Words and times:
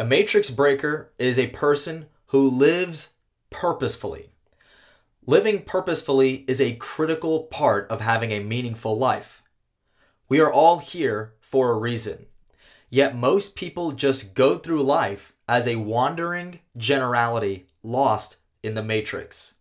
A 0.00 0.04
matrix 0.04 0.48
breaker 0.48 1.12
is 1.18 1.40
a 1.40 1.48
person 1.48 2.06
who 2.26 2.48
lives 2.48 3.14
purposefully. 3.50 4.30
Living 5.26 5.62
purposefully 5.62 6.44
is 6.46 6.60
a 6.60 6.76
critical 6.76 7.42
part 7.42 7.90
of 7.90 8.00
having 8.00 8.30
a 8.30 8.38
meaningful 8.38 8.96
life. 8.96 9.42
We 10.28 10.38
are 10.38 10.52
all 10.52 10.78
here 10.78 11.34
for 11.40 11.72
a 11.72 11.78
reason. 11.78 12.26
Yet 12.88 13.16
most 13.16 13.56
people 13.56 13.90
just 13.90 14.34
go 14.34 14.56
through 14.56 14.84
life 14.84 15.32
as 15.48 15.66
a 15.66 15.76
wandering 15.76 16.60
generality 16.76 17.66
lost 17.82 18.36
in 18.62 18.74
the 18.74 18.84
matrix. 18.84 19.54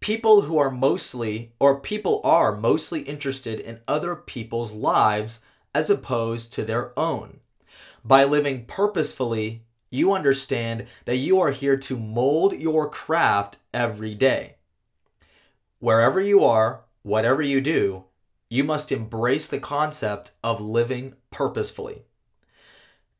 People 0.00 0.40
who 0.42 0.58
are 0.58 0.72
mostly, 0.72 1.52
or 1.60 1.78
people 1.78 2.20
are 2.24 2.56
mostly 2.56 3.02
interested 3.02 3.60
in 3.60 3.82
other 3.86 4.16
people's 4.16 4.72
lives 4.72 5.44
as 5.72 5.90
opposed 5.90 6.52
to 6.54 6.64
their 6.64 6.98
own. 6.98 7.38
By 8.04 8.24
living 8.24 8.64
purposefully, 8.64 9.64
you 9.90 10.12
understand 10.12 10.86
that 11.04 11.16
you 11.16 11.40
are 11.40 11.50
here 11.50 11.76
to 11.76 11.96
mold 11.96 12.52
your 12.52 12.88
craft 12.88 13.58
every 13.74 14.14
day. 14.14 14.56
Wherever 15.80 16.20
you 16.20 16.44
are, 16.44 16.82
whatever 17.02 17.42
you 17.42 17.60
do, 17.60 18.04
you 18.48 18.64
must 18.64 18.92
embrace 18.92 19.46
the 19.46 19.60
concept 19.60 20.32
of 20.42 20.60
living 20.60 21.14
purposefully. 21.30 22.02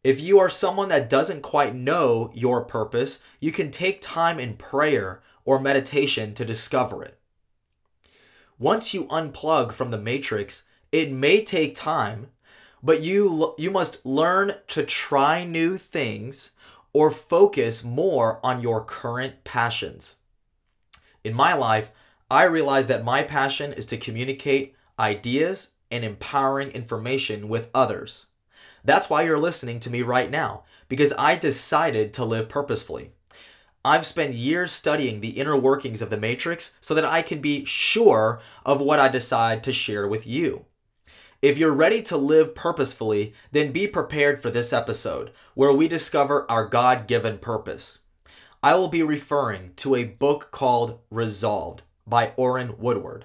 If 0.03 0.21
you 0.21 0.39
are 0.39 0.49
someone 0.49 0.89
that 0.89 1.11
doesn't 1.11 1.43
quite 1.43 1.75
know 1.75 2.31
your 2.35 2.65
purpose, 2.65 3.23
you 3.39 3.53
can 3.53 3.71
take 3.71 4.01
time 4.01 4.41
in 4.41 4.57
prayer 4.57 5.23
or 5.45 5.59
meditation 5.59 6.33
to 6.35 6.45
discover 6.45 7.05
it. 7.05 7.19
Once 8.59 8.95
you 8.95 9.05
unplug 9.07 9.73
from 9.73 9.91
the 9.91 9.99
matrix, 9.99 10.67
it 10.93 11.11
may 11.11 11.43
take 11.45 11.75
time, 11.75 12.29
but 12.83 13.03
you 13.03 13.55
you 13.59 13.71
must 13.71 14.05
learn 14.05 14.55
to 14.69 14.83
try 14.83 15.45
new 15.45 15.77
things 15.77 16.53
or 16.93 17.11
focus 17.11 17.85
more 17.85 18.41
on 18.43 18.63
your 18.63 18.85
current 18.85 19.45
passions. 19.45 20.17
In 21.23 21.35
my 21.35 21.53
life, 21.53 21.93
I 22.31 22.45
realized 22.45 22.89
that 22.89 23.05
my 23.05 23.23
passion 23.23 23.73
is 23.73 23.87
to 23.87 23.97
communicate 23.97 24.75
ideas 24.99 25.73
and 25.91 26.05
empowering 26.05 26.71
information 26.71 27.49
with 27.49 27.71
others. 27.75 28.27
That's 28.85 29.11
why 29.11 29.23
you're 29.23 29.39
listening 29.39 29.81
to 29.81 29.91
me 29.91 30.03
right 30.03 30.31
now, 30.31 30.65
because 30.89 31.13
I 31.19 31.37
decided 31.37 32.13
to 32.15 32.25
live 32.25 32.49
purposefully. 32.49 33.11
I've 33.85 34.07
spent 34.07 34.35
years 34.35 34.73
studying 34.73 35.21
the 35.21 35.41
inner 35.41 35.57
workings 35.57 36.03
of 36.03 36.11
the 36.11 36.17
Matrix 36.17 36.77
so 36.81 36.95
that 36.95 37.05
I 37.05 37.23
can 37.23 37.41
be 37.41 37.65
sure 37.65 38.41
of 38.65 38.81
what 38.81 39.01
I 39.01 39.09
decide 39.09 39.63
to 39.65 39.73
share 39.73 40.07
with 40.07 40.27
you. 40.27 40.67
If 41.43 41.57
you're 41.57 41.73
ready 41.73 42.03
to 42.03 42.19
live 42.19 42.55
purposefully, 42.55 43.33
then 43.51 43.73
be 43.73 43.87
prepared 43.87 44.43
for 44.43 44.51
this 44.51 44.75
episode 44.75 45.31
where 45.55 45.73
we 45.73 45.89
discover 45.89 46.45
our 46.51 46.67
God 46.67 47.07
given 47.07 47.39
purpose. 47.39 48.01
I 48.63 48.75
will 48.75 48.89
be 48.89 49.03
referring 49.03 49.73
to 49.77 49.95
a 49.95 50.05
book 50.05 50.51
called 50.51 50.99
Resolved 51.11 51.83
by 52.07 52.35
Orrin 52.37 52.75
Woodward. 52.77 53.25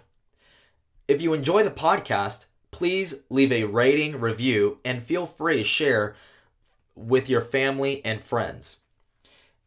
If 1.09 1.21
you 1.21 1.33
enjoy 1.33 1.63
the 1.63 1.71
podcast, 1.71 2.45
please 2.71 3.23
leave 3.29 3.51
a 3.51 3.65
rating, 3.65 4.21
review, 4.21 4.77
and 4.85 5.03
feel 5.03 5.25
free 5.25 5.57
to 5.57 5.63
share 5.65 6.15
with 6.95 7.29
your 7.29 7.41
family 7.41 8.03
and 8.05 8.23
friends. 8.23 8.79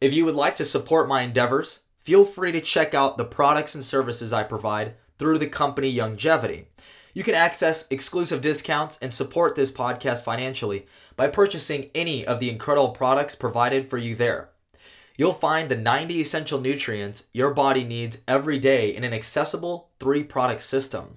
If 0.00 0.14
you 0.14 0.24
would 0.24 0.34
like 0.34 0.54
to 0.54 0.64
support 0.64 1.06
my 1.06 1.20
endeavors, 1.20 1.80
feel 2.00 2.24
free 2.24 2.52
to 2.52 2.62
check 2.62 2.94
out 2.94 3.18
the 3.18 3.26
products 3.26 3.74
and 3.74 3.84
services 3.84 4.32
I 4.32 4.42
provide 4.42 4.94
through 5.18 5.36
the 5.36 5.48
company 5.48 5.94
Youngevity. 5.94 6.64
You 7.14 7.24
can 7.24 7.34
access 7.34 7.86
exclusive 7.90 8.40
discounts 8.40 8.98
and 8.98 9.12
support 9.12 9.54
this 9.54 9.72
podcast 9.72 10.24
financially 10.24 10.86
by 11.16 11.28
purchasing 11.28 11.90
any 11.94 12.24
of 12.24 12.38
the 12.38 12.50
incredible 12.50 12.90
products 12.90 13.34
provided 13.34 13.88
for 13.88 13.98
you 13.98 14.14
there. 14.14 14.50
You'll 15.16 15.32
find 15.32 15.68
the 15.68 15.76
90 15.76 16.20
essential 16.20 16.60
nutrients 16.60 17.26
your 17.32 17.52
body 17.52 17.82
needs 17.82 18.22
every 18.28 18.58
day 18.60 18.94
in 18.94 19.02
an 19.02 19.12
accessible 19.12 19.90
three 19.98 20.22
product 20.22 20.62
system. 20.62 21.16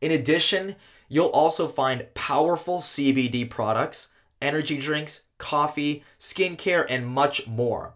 In 0.00 0.10
addition, 0.10 0.76
you'll 1.08 1.26
also 1.26 1.68
find 1.68 2.06
powerful 2.14 2.78
CBD 2.78 3.48
products, 3.48 4.12
energy 4.40 4.78
drinks, 4.78 5.24
coffee, 5.36 6.02
skincare, 6.18 6.86
and 6.88 7.06
much 7.06 7.46
more. 7.46 7.94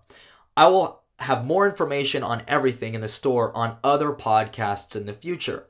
I 0.56 0.66
will 0.66 1.00
have 1.20 1.46
more 1.46 1.66
information 1.66 2.22
on 2.22 2.42
everything 2.46 2.94
in 2.94 3.00
the 3.00 3.08
store 3.08 3.54
on 3.56 3.78
other 3.82 4.12
podcasts 4.12 4.94
in 4.94 5.06
the 5.06 5.14
future. 5.14 5.66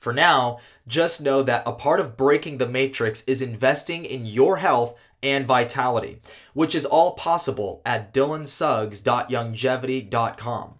For 0.00 0.12
now, 0.14 0.58
just 0.88 1.20
know 1.20 1.42
that 1.42 1.62
a 1.66 1.72
part 1.72 2.00
of 2.00 2.16
breaking 2.16 2.56
the 2.58 2.66
matrix 2.66 3.22
is 3.24 3.42
investing 3.42 4.06
in 4.06 4.26
your 4.26 4.56
health 4.56 4.98
and 5.22 5.46
vitality, 5.46 6.18
which 6.54 6.74
is 6.74 6.86
all 6.86 7.12
possible 7.12 7.82
at 7.84 8.14
dylansuggs.youngevity.com. 8.14 10.74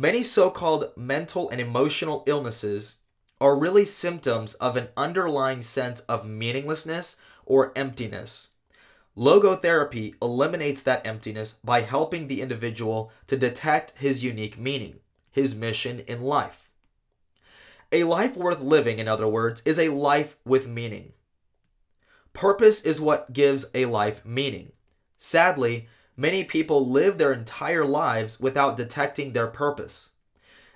Many 0.00 0.22
so 0.22 0.48
called 0.48 0.92
mental 0.96 1.50
and 1.50 1.60
emotional 1.60 2.22
illnesses 2.28 2.98
are 3.40 3.58
really 3.58 3.84
symptoms 3.84 4.54
of 4.54 4.76
an 4.76 4.88
underlying 4.96 5.60
sense 5.60 6.00
of 6.02 6.24
meaninglessness 6.24 7.16
or 7.44 7.72
emptiness. 7.74 8.48
Logotherapy 9.16 10.14
eliminates 10.22 10.82
that 10.82 11.04
emptiness 11.04 11.54
by 11.64 11.80
helping 11.80 12.28
the 12.28 12.40
individual 12.40 13.10
to 13.26 13.36
detect 13.36 13.96
his 13.96 14.22
unique 14.22 14.56
meaning, 14.56 15.00
his 15.32 15.56
mission 15.56 16.00
in 16.06 16.22
life. 16.22 16.70
A 17.90 18.04
life 18.04 18.36
worth 18.36 18.60
living, 18.60 19.00
in 19.00 19.08
other 19.08 19.26
words, 19.26 19.62
is 19.64 19.80
a 19.80 19.88
life 19.88 20.36
with 20.44 20.68
meaning. 20.68 21.12
Purpose 22.34 22.82
is 22.82 23.00
what 23.00 23.32
gives 23.32 23.66
a 23.74 23.86
life 23.86 24.24
meaning. 24.24 24.70
Sadly, 25.16 25.88
many 26.18 26.44
people 26.44 26.86
live 26.86 27.16
their 27.16 27.32
entire 27.32 27.86
lives 27.86 28.38
without 28.38 28.76
detecting 28.76 29.32
their 29.32 29.46
purpose. 29.46 30.10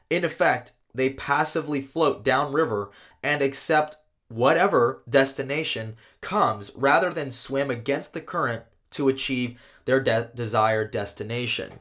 In 0.09 0.25
effect, 0.25 0.73
they 0.95 1.11
passively 1.11 1.81
float 1.81 2.25
downriver 2.25 2.91
and 3.23 3.43
accept 3.43 3.97
whatever 4.29 5.03
destination 5.09 5.97
comes 6.21 6.71
rather 6.75 7.11
than 7.11 7.31
swim 7.31 7.71
against 7.71 8.15
the 8.15 8.21
current 8.21 8.63
to 8.91 9.09
achieve 9.09 9.59
their 9.85 10.01
de- 10.01 10.31
desired 10.35 10.91
destination. 10.91 11.81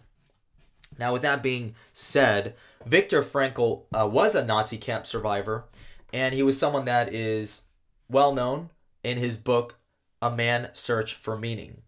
Now, 0.98 1.14
with 1.14 1.22
that 1.22 1.44
being 1.44 1.76
said, 1.94 2.56
Viktor 2.86 3.22
Frankl 3.22 3.84
uh, 3.94 4.08
was 4.08 4.36
a 4.36 4.44
Nazi 4.44 4.78
camp 4.78 5.06
survivor, 5.06 5.66
and 6.12 6.34
he 6.34 6.44
was 6.44 6.58
someone 6.58 6.86
that 6.86 7.14
is 7.14 7.66
well 8.10 8.34
known 8.34 8.70
in 9.04 9.18
his 9.18 9.38
book, 9.38 9.76
A 10.22 10.36
Man 10.36 10.70
Search 10.74 11.14
for 11.16 11.38
Meaning. 11.38 11.82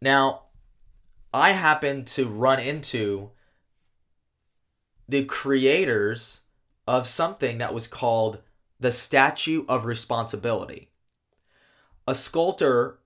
Now, 0.00 0.43
I 1.34 1.50
happened 1.50 2.06
to 2.08 2.28
run 2.28 2.60
into 2.60 3.32
the 5.08 5.24
creators 5.24 6.42
of 6.86 7.08
something 7.08 7.58
that 7.58 7.74
was 7.74 7.88
called 7.88 8.38
the 8.78 8.92
Statue 8.92 9.64
of 9.68 9.84
Responsibility. 9.84 10.90
A 12.06 12.14
sculptor 12.14 13.00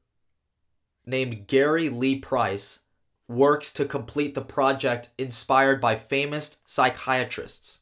named 1.07 1.47
Gary 1.47 1.89
Lee 1.89 2.19
Price 2.19 2.81
works 3.29 3.73
to 3.73 3.87
complete 3.87 4.35
the 4.35 4.43
project 4.43 5.09
inspired 5.17 5.81
by 5.81 5.95
famous 5.95 6.59
psychiatrists. 6.67 7.81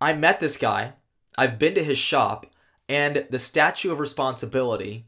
I 0.00 0.12
met 0.12 0.38
this 0.38 0.56
guy, 0.56 0.92
I've 1.36 1.58
been 1.58 1.74
to 1.74 1.82
his 1.82 1.98
shop, 1.98 2.46
and 2.88 3.26
the 3.30 3.40
Statue 3.40 3.90
of 3.90 3.98
Responsibility 3.98 5.06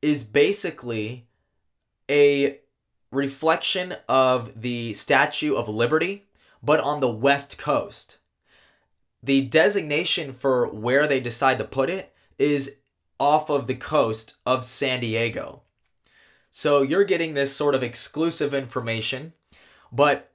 is 0.00 0.24
basically 0.24 1.26
a 2.10 2.58
reflection 3.10 3.96
of 4.08 4.60
the 4.60 4.94
Statue 4.94 5.54
of 5.54 5.68
Liberty, 5.68 6.24
but 6.62 6.80
on 6.80 7.00
the 7.00 7.10
West 7.10 7.58
Coast 7.58 8.18
the 9.24 9.46
designation 9.46 10.34
for 10.34 10.66
where 10.68 11.06
they 11.06 11.18
decide 11.18 11.56
to 11.56 11.64
put 11.64 11.88
it 11.88 12.12
is 12.38 12.80
off 13.18 13.48
of 13.48 13.66
the 13.66 13.74
coast 13.74 14.36
of 14.44 14.64
San 14.64 15.00
Diego. 15.00 15.62
So 16.50 16.82
you're 16.82 17.04
getting 17.04 17.32
this 17.32 17.56
sort 17.56 17.74
of 17.74 17.82
exclusive 17.82 18.52
information, 18.52 19.32
but 19.90 20.30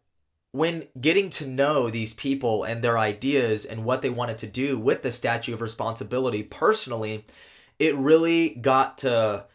when 0.52 0.88
getting 1.00 1.30
to 1.30 1.46
know 1.46 1.90
these 1.90 2.16
people 2.16 2.64
and 2.64 2.84
their 2.84 2.98
ideas 2.98 3.64
and 3.64 3.86
what 3.86 4.02
they 4.02 4.10
wanted 4.10 4.40
to 4.40 4.48
do 4.48 4.80
with 4.80 5.04
the 5.04 5.12
statue 5.12 5.54
of 5.54 5.62
responsibility 5.62 6.42
personally, 6.42 7.26
it 7.78 7.96
really 7.96 8.50
got 8.56 8.98
to 9.00 9.46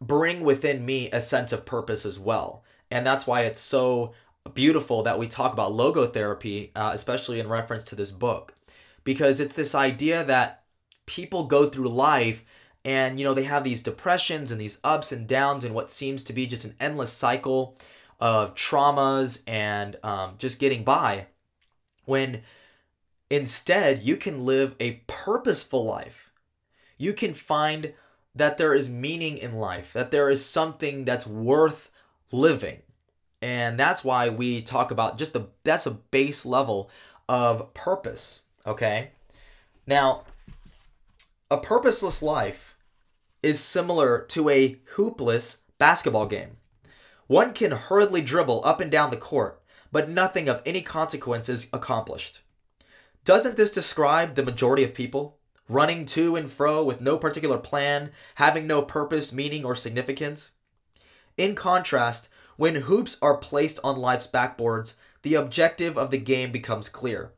bring 0.00 0.40
within 0.42 0.84
me 0.84 1.10
a 1.10 1.20
sense 1.20 1.52
of 1.52 1.66
purpose 1.66 2.06
as 2.06 2.18
well. 2.18 2.64
And 2.90 3.06
that's 3.06 3.26
why 3.26 3.42
it's 3.42 3.60
so 3.60 4.12
beautiful 4.54 5.02
that 5.02 5.18
we 5.18 5.28
talk 5.28 5.52
about 5.52 5.72
logotherapy, 5.72 6.70
uh, 6.74 6.90
especially 6.92 7.38
in 7.40 7.48
reference 7.48 7.84
to 7.84 7.94
this 7.94 8.10
book, 8.10 8.54
because 9.04 9.40
it's 9.40 9.54
this 9.54 9.74
idea 9.74 10.24
that 10.24 10.64
people 11.06 11.46
go 11.46 11.68
through 11.68 11.88
life 11.88 12.44
and 12.84 13.18
you 13.18 13.24
know 13.24 13.34
they 13.34 13.44
have 13.44 13.64
these 13.64 13.82
depressions 13.82 14.50
and 14.50 14.60
these 14.60 14.80
ups 14.82 15.12
and 15.12 15.26
downs 15.26 15.64
and 15.64 15.74
what 15.74 15.90
seems 15.90 16.22
to 16.22 16.32
be 16.32 16.46
just 16.46 16.64
an 16.64 16.74
endless 16.80 17.12
cycle 17.12 17.76
of 18.20 18.54
traumas 18.54 19.42
and 19.46 19.98
um, 20.02 20.34
just 20.38 20.58
getting 20.58 20.84
by 20.84 21.26
when 22.04 22.42
instead 23.28 24.02
you 24.02 24.16
can 24.16 24.44
live 24.44 24.74
a 24.80 25.02
purposeful 25.06 25.84
life 25.84 26.30
you 26.96 27.12
can 27.12 27.34
find 27.34 27.92
that 28.40 28.58
there 28.58 28.74
is 28.74 28.88
meaning 28.88 29.38
in 29.38 29.56
life 29.56 29.92
that 29.92 30.10
there 30.10 30.30
is 30.30 30.44
something 30.44 31.04
that's 31.04 31.26
worth 31.26 31.90
living 32.32 32.80
and 33.42 33.78
that's 33.78 34.04
why 34.04 34.28
we 34.28 34.60
talk 34.60 34.90
about 34.90 35.18
just 35.18 35.32
the 35.32 35.46
that's 35.64 35.86
a 35.86 35.90
base 35.90 36.44
level 36.44 36.90
of 37.28 37.72
purpose 37.74 38.42
okay 38.66 39.10
now 39.86 40.24
a 41.50 41.58
purposeless 41.58 42.22
life 42.22 42.76
is 43.42 43.58
similar 43.58 44.20
to 44.28 44.48
a 44.48 44.78
hoopless 44.94 45.62
basketball 45.78 46.26
game. 46.26 46.58
One 47.26 47.52
can 47.52 47.72
hurriedly 47.72 48.20
dribble 48.20 48.62
up 48.64 48.80
and 48.80 48.90
down 48.90 49.10
the 49.10 49.16
court, 49.16 49.60
but 49.90 50.08
nothing 50.08 50.48
of 50.48 50.62
any 50.64 50.82
consequence 50.82 51.48
is 51.48 51.68
accomplished. 51.72 52.40
Doesn't 53.24 53.56
this 53.56 53.72
describe 53.72 54.34
the 54.34 54.44
majority 54.44 54.84
of 54.84 54.94
people? 54.94 55.38
Running 55.70 56.04
to 56.06 56.34
and 56.34 56.50
fro 56.50 56.82
with 56.82 57.00
no 57.00 57.16
particular 57.16 57.56
plan, 57.56 58.10
having 58.34 58.66
no 58.66 58.82
purpose, 58.82 59.32
meaning, 59.32 59.64
or 59.64 59.76
significance? 59.76 60.50
In 61.36 61.54
contrast, 61.54 62.28
when 62.56 62.74
hoops 62.74 63.16
are 63.22 63.36
placed 63.36 63.78
on 63.84 63.94
life's 63.94 64.26
backboards, 64.26 64.94
the 65.22 65.36
objective 65.36 65.96
of 65.96 66.10
the 66.10 66.18
game 66.18 66.50
becomes 66.50 66.88
clear. 66.88 67.30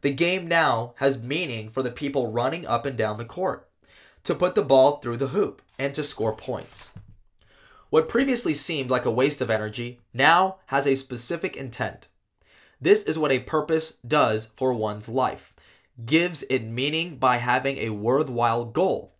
The 0.00 0.10
game 0.10 0.48
now 0.48 0.94
has 0.96 1.22
meaning 1.22 1.70
for 1.70 1.84
the 1.84 1.92
people 1.92 2.32
running 2.32 2.66
up 2.66 2.84
and 2.86 2.98
down 2.98 3.18
the 3.18 3.24
court, 3.24 3.68
to 4.24 4.34
put 4.34 4.56
the 4.56 4.62
ball 4.62 4.96
through 4.96 5.18
the 5.18 5.28
hoop, 5.28 5.62
and 5.78 5.94
to 5.94 6.02
score 6.02 6.34
points. 6.34 6.92
What 7.88 8.08
previously 8.08 8.54
seemed 8.54 8.90
like 8.90 9.04
a 9.04 9.12
waste 9.12 9.40
of 9.40 9.48
energy 9.48 10.00
now 10.12 10.56
has 10.66 10.88
a 10.88 10.96
specific 10.96 11.56
intent. 11.56 12.08
This 12.80 13.04
is 13.04 13.16
what 13.16 13.30
a 13.30 13.38
purpose 13.38 13.98
does 14.04 14.46
for 14.46 14.74
one's 14.74 15.08
life, 15.08 15.53
gives 16.04 16.42
it 16.44 16.64
meaning 16.64 17.16
by 17.16 17.36
having 17.36 17.78
a 17.78 17.90
worthwhile 17.90 18.64
goal. 18.64 19.14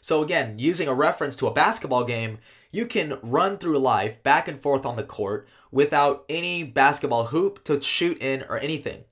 So, 0.00 0.22
again, 0.22 0.58
using 0.58 0.88
a 0.88 0.94
reference 0.94 1.36
to 1.36 1.46
a 1.46 1.52
basketball 1.52 2.04
game, 2.04 2.38
you 2.70 2.86
can 2.86 3.18
run 3.22 3.58
through 3.58 3.78
life 3.78 4.22
back 4.22 4.48
and 4.48 4.60
forth 4.60 4.84
on 4.84 4.96
the 4.96 5.02
court 5.02 5.48
without 5.70 6.24
any 6.28 6.62
basketball 6.62 7.26
hoop 7.26 7.64
to 7.64 7.80
shoot 7.80 8.20
in 8.20 8.42
or 8.48 8.58
anything. 8.58 9.04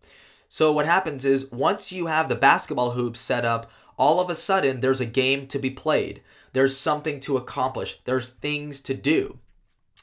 So 0.48 0.72
what 0.72 0.86
happens 0.86 1.24
is 1.24 1.50
once 1.50 1.92
you 1.92 2.06
have 2.06 2.28
the 2.28 2.34
basketball 2.34 2.92
hoop 2.92 3.16
set 3.16 3.44
up, 3.44 3.70
all 3.98 4.20
of 4.20 4.30
a 4.30 4.34
sudden 4.34 4.80
there's 4.80 5.00
a 5.00 5.06
game 5.06 5.46
to 5.48 5.58
be 5.58 5.70
played. 5.70 6.22
There's 6.52 6.76
something 6.76 7.20
to 7.20 7.36
accomplish. 7.36 8.00
There's 8.04 8.30
things 8.30 8.80
to 8.82 8.94
do. 8.94 9.38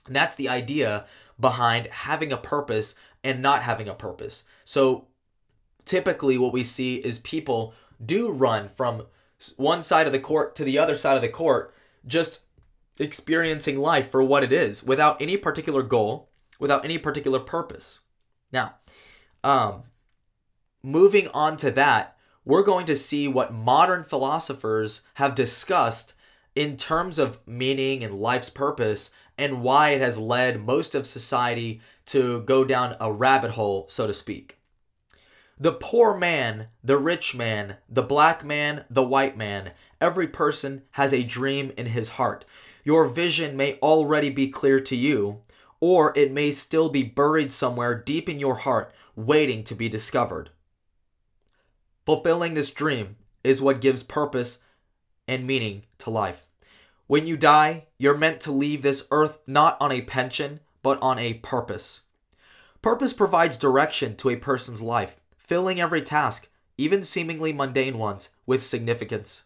And 0.05 0.15
that's 0.15 0.35
the 0.35 0.49
idea 0.49 1.05
behind 1.39 1.87
having 1.87 2.31
a 2.31 2.37
purpose 2.37 2.95
and 3.23 3.41
not 3.41 3.63
having 3.63 3.87
a 3.87 3.93
purpose. 3.93 4.43
So 4.65 5.07
typically 5.85 6.37
what 6.37 6.53
we 6.53 6.63
see 6.63 6.95
is 6.95 7.19
people 7.19 7.73
do 8.03 8.31
run 8.31 8.69
from 8.69 9.05
one 9.57 9.81
side 9.81 10.07
of 10.07 10.13
the 10.13 10.19
court 10.19 10.55
to 10.55 10.63
the 10.63 10.77
other 10.77 10.95
side 10.95 11.15
of 11.15 11.21
the 11.21 11.29
court 11.29 11.73
just 12.05 12.43
experiencing 12.99 13.79
life 13.79 14.09
for 14.09 14.23
what 14.23 14.43
it 14.43 14.51
is 14.51 14.83
without 14.83 15.21
any 15.21 15.37
particular 15.37 15.81
goal, 15.81 16.29
without 16.59 16.85
any 16.85 16.97
particular 16.97 17.39
purpose. 17.39 18.01
Now, 18.51 18.75
um, 19.43 19.83
moving 20.83 21.27
on 21.29 21.57
to 21.57 21.71
that, 21.71 22.17
we're 22.45 22.63
going 22.63 22.85
to 22.87 22.95
see 22.95 23.27
what 23.27 23.53
modern 23.53 24.03
philosophers 24.03 25.01
have 25.15 25.35
discussed 25.35 26.13
in 26.55 26.77
terms 26.77 27.17
of 27.17 27.39
meaning 27.47 28.03
and 28.03 28.19
life's 28.19 28.49
purpose 28.49 29.11
and 29.37 29.63
why 29.63 29.89
it 29.89 30.01
has 30.01 30.17
led 30.19 30.63
most 30.63 30.93
of 30.93 31.07
society 31.07 31.81
to 32.05 32.41
go 32.41 32.63
down 32.63 32.95
a 32.99 33.11
rabbit 33.11 33.51
hole, 33.51 33.87
so 33.87 34.05
to 34.05 34.13
speak. 34.13 34.59
The 35.63 35.71
poor 35.71 36.17
man, 36.17 36.67
the 36.83 36.97
rich 36.97 37.33
man, 37.33 37.77
the 37.87 38.01
black 38.01 38.43
man, 38.43 38.83
the 38.89 39.01
white 39.01 39.37
man, 39.37 39.71
every 40.01 40.27
person 40.27 40.81
has 40.91 41.13
a 41.13 41.23
dream 41.23 41.71
in 41.77 41.85
his 41.85 42.09
heart. 42.19 42.43
Your 42.83 43.07
vision 43.07 43.55
may 43.55 43.75
already 43.75 44.29
be 44.29 44.49
clear 44.49 44.81
to 44.81 44.93
you, 44.93 45.39
or 45.79 46.11
it 46.17 46.33
may 46.33 46.51
still 46.51 46.89
be 46.89 47.01
buried 47.01 47.49
somewhere 47.49 47.95
deep 47.95 48.27
in 48.27 48.39
your 48.39 48.55
heart, 48.55 48.93
waiting 49.15 49.63
to 49.63 49.73
be 49.73 49.87
discovered. 49.87 50.49
Fulfilling 52.05 52.55
this 52.55 52.69
dream 52.69 53.15
is 53.41 53.61
what 53.61 53.79
gives 53.79 54.03
purpose 54.03 54.59
and 55.29 55.47
meaning 55.47 55.83
to 55.99 56.09
life. 56.09 56.45
When 57.07 57.25
you 57.25 57.37
die, 57.37 57.85
you're 57.97 58.17
meant 58.17 58.41
to 58.41 58.51
leave 58.51 58.81
this 58.81 59.07
earth 59.11 59.37
not 59.47 59.77
on 59.79 59.93
a 59.93 60.01
pension, 60.01 60.59
but 60.81 61.01
on 61.01 61.17
a 61.17 61.35
purpose. 61.35 62.01
Purpose 62.81 63.13
provides 63.13 63.55
direction 63.55 64.17
to 64.17 64.29
a 64.29 64.35
person's 64.35 64.81
life, 64.81 65.21
filling 65.45 65.79
every 65.79 66.01
task, 66.01 66.49
even 66.77 67.03
seemingly 67.03 67.53
mundane 67.53 67.97
ones, 67.97 68.29
with 68.45 68.63
significance. 68.63 69.43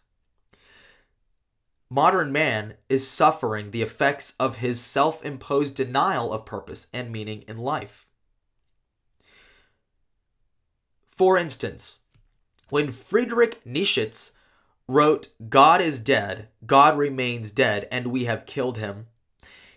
Modern 1.90 2.30
man 2.32 2.74
is 2.88 3.08
suffering 3.08 3.70
the 3.70 3.82
effects 3.82 4.34
of 4.38 4.56
his 4.56 4.80
self 4.80 5.24
imposed 5.24 5.74
denial 5.74 6.32
of 6.32 6.44
purpose 6.44 6.88
and 6.92 7.10
meaning 7.10 7.44
in 7.48 7.56
life. 7.58 8.06
For 11.08 11.38
instance, 11.38 12.00
when 12.68 12.92
Friedrich 12.92 13.64
Nietzsche 13.64 14.10
wrote, 14.86 15.28
God 15.48 15.80
is 15.80 16.00
dead, 16.00 16.48
God 16.66 16.98
remains 16.98 17.50
dead, 17.50 17.88
and 17.90 18.08
we 18.08 18.24
have 18.26 18.46
killed 18.46 18.78
him, 18.78 19.06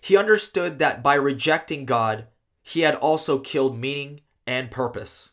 he 0.00 0.16
understood 0.16 0.78
that 0.78 1.02
by 1.02 1.14
rejecting 1.14 1.84
God, 1.84 2.26
he 2.62 2.80
had 2.80 2.94
also 2.96 3.38
killed 3.38 3.78
meaning 3.78 4.20
and 4.46 4.70
purpose. 4.70 5.30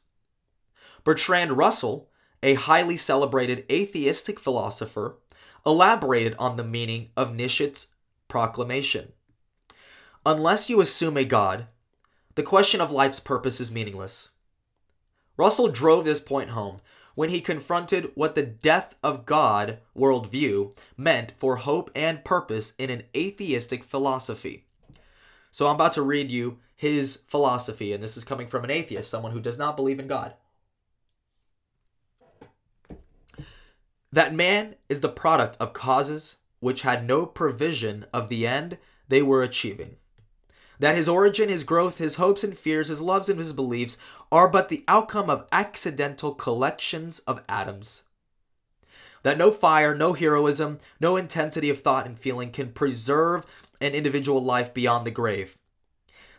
Bertrand 1.09 1.57
Russell, 1.57 2.07
a 2.43 2.53
highly 2.53 2.95
celebrated 2.95 3.65
atheistic 3.71 4.39
philosopher, 4.39 5.15
elaborated 5.65 6.35
on 6.37 6.55
the 6.55 6.63
meaning 6.63 7.09
of 7.17 7.33
Nietzsche's 7.33 7.93
proclamation. 8.27 9.13
Unless 10.23 10.69
you 10.69 10.81
assume 10.81 11.17
a 11.17 11.23
God, 11.23 11.65
the 12.35 12.43
question 12.43 12.79
of 12.79 12.91
life's 12.91 13.19
purpose 13.19 13.59
is 13.59 13.71
meaningless. 13.71 14.29
Russell 15.35 15.69
drove 15.69 16.05
this 16.05 16.19
point 16.19 16.51
home 16.51 16.79
when 17.15 17.29
he 17.29 17.41
confronted 17.41 18.11
what 18.13 18.35
the 18.35 18.43
death 18.43 18.93
of 19.01 19.25
God 19.25 19.79
worldview 19.97 20.77
meant 20.95 21.33
for 21.37 21.55
hope 21.55 21.89
and 21.95 22.23
purpose 22.23 22.75
in 22.77 22.91
an 22.91 23.01
atheistic 23.17 23.83
philosophy. 23.83 24.67
So 25.49 25.65
I'm 25.65 25.73
about 25.73 25.93
to 25.93 26.03
read 26.03 26.29
you 26.29 26.59
his 26.75 27.23
philosophy, 27.25 27.93
and 27.93 28.03
this 28.03 28.15
is 28.15 28.23
coming 28.23 28.45
from 28.45 28.63
an 28.63 28.69
atheist, 28.69 29.09
someone 29.09 29.31
who 29.31 29.41
does 29.41 29.57
not 29.57 29.75
believe 29.75 29.99
in 29.99 30.05
God. 30.05 30.35
That 34.11 34.33
man 34.33 34.75
is 34.87 35.01
the 35.01 35.09
product 35.09 35.57
of 35.59 35.73
causes 35.73 36.37
which 36.59 36.81
had 36.81 37.05
no 37.05 37.25
provision 37.25 38.05
of 38.13 38.29
the 38.29 38.45
end 38.45 38.77
they 39.07 39.21
were 39.21 39.41
achieving 39.41 39.97
that 40.79 40.95
his 40.95 41.09
origin, 41.09 41.49
his 41.49 41.63
growth, 41.63 41.97
his 41.97 42.15
hopes 42.15 42.43
and 42.43 42.57
fears, 42.57 42.87
his 42.87 43.01
loves 43.01 43.29
and 43.29 43.37
his 43.37 43.53
beliefs 43.53 43.97
are 44.31 44.47
but 44.47 44.69
the 44.69 44.83
outcome 44.87 45.29
of 45.29 45.45
accidental 45.51 46.33
collections 46.33 47.19
of 47.19 47.43
atoms. 47.47 48.03
That 49.23 49.37
no 49.37 49.51
fire, 49.51 49.93
no 49.93 50.13
heroism, 50.13 50.79
no 51.01 51.17
intensity 51.17 51.69
of 51.69 51.81
thought 51.81 52.05
and 52.05 52.17
feeling 52.17 52.51
can 52.51 52.71
preserve 52.71 53.45
an 53.81 53.93
individual 53.93 54.41
life 54.41 54.73
beyond 54.73 55.05
the 55.05 55.11
grave. 55.11 55.57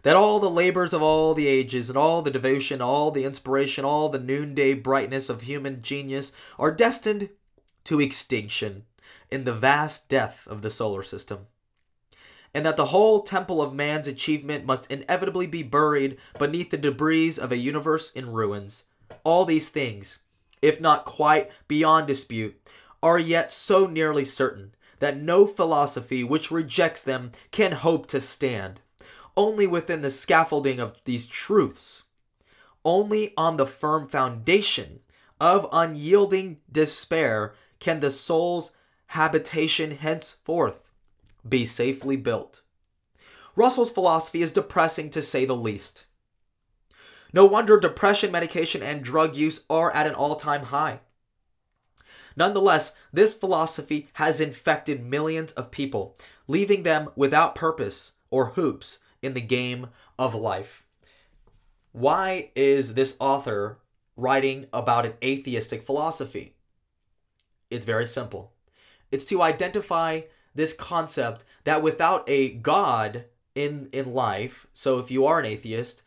That 0.02 0.16
all 0.16 0.40
the 0.40 0.48
labors 0.48 0.94
of 0.94 1.02
all 1.02 1.34
the 1.34 1.46
ages, 1.46 1.90
and 1.90 1.98
all 1.98 2.22
the 2.22 2.30
devotion, 2.30 2.80
all 2.80 3.10
the 3.10 3.24
inspiration, 3.24 3.84
all 3.84 4.08
the 4.08 4.18
noonday 4.18 4.72
brightness 4.72 5.28
of 5.28 5.42
human 5.42 5.82
genius 5.82 6.32
are 6.58 6.72
destined 6.72 7.28
to 7.90 8.00
extinction 8.00 8.84
in 9.32 9.42
the 9.42 9.52
vast 9.52 10.08
death 10.08 10.46
of 10.46 10.62
the 10.62 10.70
solar 10.70 11.02
system 11.02 11.48
and 12.54 12.64
that 12.64 12.76
the 12.76 12.86
whole 12.86 13.22
temple 13.22 13.60
of 13.60 13.74
man's 13.74 14.06
achievement 14.06 14.64
must 14.64 14.88
inevitably 14.92 15.48
be 15.48 15.64
buried 15.64 16.16
beneath 16.38 16.70
the 16.70 16.76
debris 16.76 17.34
of 17.36 17.50
a 17.50 17.56
universe 17.56 18.12
in 18.12 18.30
ruins. 18.30 18.84
All 19.24 19.44
these 19.44 19.70
things, 19.70 20.20
if 20.62 20.80
not 20.80 21.04
quite 21.04 21.50
beyond 21.66 22.06
dispute, 22.06 22.56
are 23.02 23.18
yet 23.18 23.50
so 23.50 23.86
nearly 23.86 24.24
certain 24.24 24.72
that 25.00 25.16
no 25.20 25.48
philosophy 25.48 26.22
which 26.22 26.52
rejects 26.52 27.02
them 27.02 27.32
can 27.50 27.72
hope 27.72 28.06
to 28.06 28.20
stand. 28.20 28.80
Only 29.36 29.66
within 29.66 30.02
the 30.02 30.12
scaffolding 30.12 30.78
of 30.78 30.94
these 31.04 31.26
truths, 31.26 32.04
only 32.84 33.34
on 33.36 33.56
the 33.56 33.66
firm 33.66 34.08
foundation 34.08 35.00
of 35.40 35.68
unyielding 35.72 36.58
despair 36.70 37.54
can 37.80 38.00
the 38.00 38.10
soul's 38.10 38.72
habitation 39.06 39.90
henceforth 39.92 40.90
be 41.48 41.66
safely 41.66 42.16
built. 42.16 42.62
Russell's 43.56 43.90
philosophy 43.90 44.42
is 44.42 44.52
depressing 44.52 45.10
to 45.10 45.22
say 45.22 45.44
the 45.44 45.56
least. 45.56 46.06
No 47.32 47.44
wonder 47.44 47.78
depression, 47.78 48.30
medication, 48.30 48.82
and 48.82 49.02
drug 49.02 49.36
use 49.36 49.64
are 49.68 49.92
at 49.92 50.06
an 50.06 50.14
all 50.14 50.36
time 50.36 50.64
high. 50.64 51.00
Nonetheless, 52.36 52.94
this 53.12 53.34
philosophy 53.34 54.08
has 54.14 54.40
infected 54.40 55.04
millions 55.04 55.52
of 55.52 55.70
people, 55.70 56.16
leaving 56.46 56.82
them 56.82 57.10
without 57.16 57.54
purpose 57.54 58.12
or 58.30 58.50
hoops 58.50 59.00
in 59.20 59.34
the 59.34 59.40
game 59.40 59.88
of 60.18 60.34
life. 60.34 60.84
Why 61.92 62.50
is 62.54 62.94
this 62.94 63.16
author 63.18 63.78
writing 64.16 64.66
about 64.72 65.06
an 65.06 65.14
atheistic 65.22 65.82
philosophy? 65.82 66.54
It's 67.70 67.86
very 67.86 68.06
simple. 68.06 68.52
It's 69.10 69.24
to 69.26 69.42
identify 69.42 70.22
this 70.54 70.72
concept 70.72 71.44
that 71.64 71.82
without 71.82 72.28
a 72.28 72.50
God 72.50 73.24
in 73.54 73.88
in 73.92 74.12
life, 74.14 74.66
so 74.72 74.98
if 74.98 75.10
you 75.10 75.24
are 75.26 75.38
an 75.38 75.46
atheist, 75.46 76.02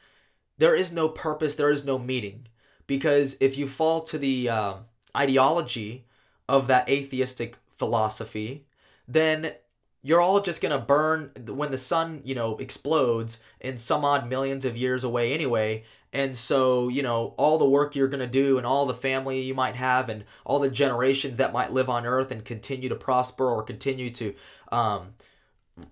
there 0.57 0.75
is 0.75 0.91
no 0.91 1.09
purpose, 1.09 1.55
there 1.55 1.69
is 1.69 1.85
no 1.85 1.97
meaning. 1.97 2.47
Because 2.85 3.37
if 3.39 3.57
you 3.57 3.67
fall 3.67 4.01
to 4.01 4.17
the 4.17 4.49
uh, 4.49 4.73
ideology 5.15 6.05
of 6.49 6.67
that 6.67 6.89
atheistic 6.89 7.57
philosophy, 7.69 8.65
then 9.07 9.53
you're 10.01 10.21
all 10.21 10.41
just 10.41 10.61
gonna 10.61 10.79
burn 10.79 11.31
when 11.47 11.71
the 11.71 11.77
sun, 11.77 12.21
you 12.25 12.35
know, 12.35 12.57
explodes 12.57 13.39
in 13.61 13.77
some 13.77 14.03
odd 14.03 14.27
millions 14.27 14.65
of 14.65 14.75
years 14.75 15.03
away 15.03 15.33
anyway. 15.33 15.83
And 16.13 16.37
so, 16.37 16.89
you 16.89 17.01
know, 17.01 17.33
all 17.37 17.57
the 17.57 17.67
work 17.67 17.95
you're 17.95 18.07
gonna 18.07 18.27
do 18.27 18.59
and 18.59 18.67
all 18.67 18.85
the 18.85 18.93
family 18.93 19.41
you 19.41 19.55
might 19.55 19.75
have 19.75 20.09
and 20.09 20.23
all 20.45 20.59
the 20.59 20.69
generations 20.69 21.37
that 21.37 21.51
might 21.51 21.73
live 21.73 21.89
on 21.89 22.05
Earth 22.05 22.31
and 22.31 22.45
continue 22.45 22.87
to 22.87 22.95
prosper 22.95 23.49
or 23.49 23.63
continue 23.63 24.11
to 24.11 24.35
um, 24.71 25.15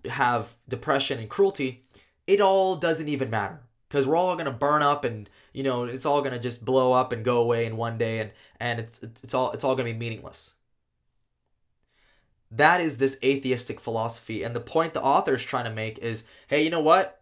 have 0.06 0.56
depression 0.70 1.20
and 1.20 1.28
cruelty, 1.28 1.86
it 2.28 2.40
all 2.40 2.76
doesn't 2.76 3.10
even 3.10 3.32
matter 3.32 3.62
because 3.90 4.06
we're 4.06 4.16
all 4.16 4.36
gonna 4.36 4.52
burn 4.52 4.84
up 4.84 5.04
and 5.04 5.28
you 5.54 5.64
know 5.64 5.86
it's 5.86 6.06
all 6.06 6.22
gonna 6.22 6.40
just 6.40 6.64
blow 6.64 6.94
up 6.94 7.12
and 7.12 7.26
go 7.26 7.42
away 7.42 7.66
in 7.66 7.76
one 7.76 7.98
day 7.98 8.20
and 8.20 8.32
and 8.60 8.80
it's 8.80 9.02
it's 9.02 9.34
all 9.34 9.52
it's 9.52 9.64
all 9.64 9.76
gonna 9.76 9.92
be 9.92 9.98
meaningless. 9.98 10.54
That 12.52 12.80
is 12.80 12.98
this 12.98 13.18
atheistic 13.24 13.80
philosophy, 13.80 14.44
and 14.44 14.56
the 14.56 14.60
point 14.60 14.94
the 14.94 15.02
author 15.02 15.36
is 15.36 15.44
trying 15.44 15.66
to 15.66 15.72
make 15.72 15.98
is, 16.00 16.26
hey, 16.48 16.62
you 16.64 16.70
know 16.70 16.82
what? 16.82 17.22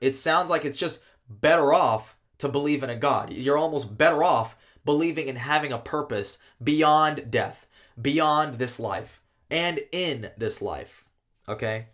It 0.00 0.16
sounds 0.16 0.50
like 0.50 0.64
it's 0.64 0.78
just 0.78 1.00
better 1.28 1.72
off 1.72 2.16
to 2.40 2.48
believe 2.48 2.82
in 2.82 2.90
a 2.90 2.96
God. 2.96 3.32
You're 3.32 3.58
almost 3.58 3.96
better 3.96 4.22
off 4.22 4.56
believing 4.84 5.28
in 5.28 5.36
having 5.36 5.72
a 5.72 5.78
purpose 5.78 6.38
beyond 6.62 7.30
death, 7.30 7.66
beyond 8.00 8.58
this 8.58 8.80
life, 8.80 9.20
and 9.50 9.80
in 9.92 10.30
this 10.36 10.60
life. 10.60 11.04
Okay? 11.48 11.86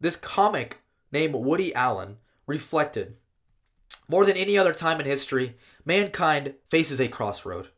This 0.00 0.16
comic 0.16 0.80
named 1.12 1.34
Woody 1.34 1.74
Allen 1.74 2.18
reflected 2.46 3.16
more 4.08 4.26
than 4.26 4.36
any 4.36 4.58
other 4.58 4.74
time 4.74 5.00
in 5.00 5.06
history, 5.06 5.56
mankind 5.84 6.54
faces 6.68 7.00
a 7.00 7.08
crossroad. 7.08 7.68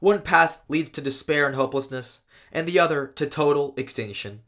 One 0.00 0.20
path 0.20 0.58
leads 0.68 0.90
to 0.90 1.00
despair 1.00 1.46
and 1.46 1.54
hopelessness, 1.54 2.22
and 2.50 2.66
the 2.66 2.78
other 2.78 3.06
to 3.06 3.26
total 3.26 3.72
extinction. 3.76 4.40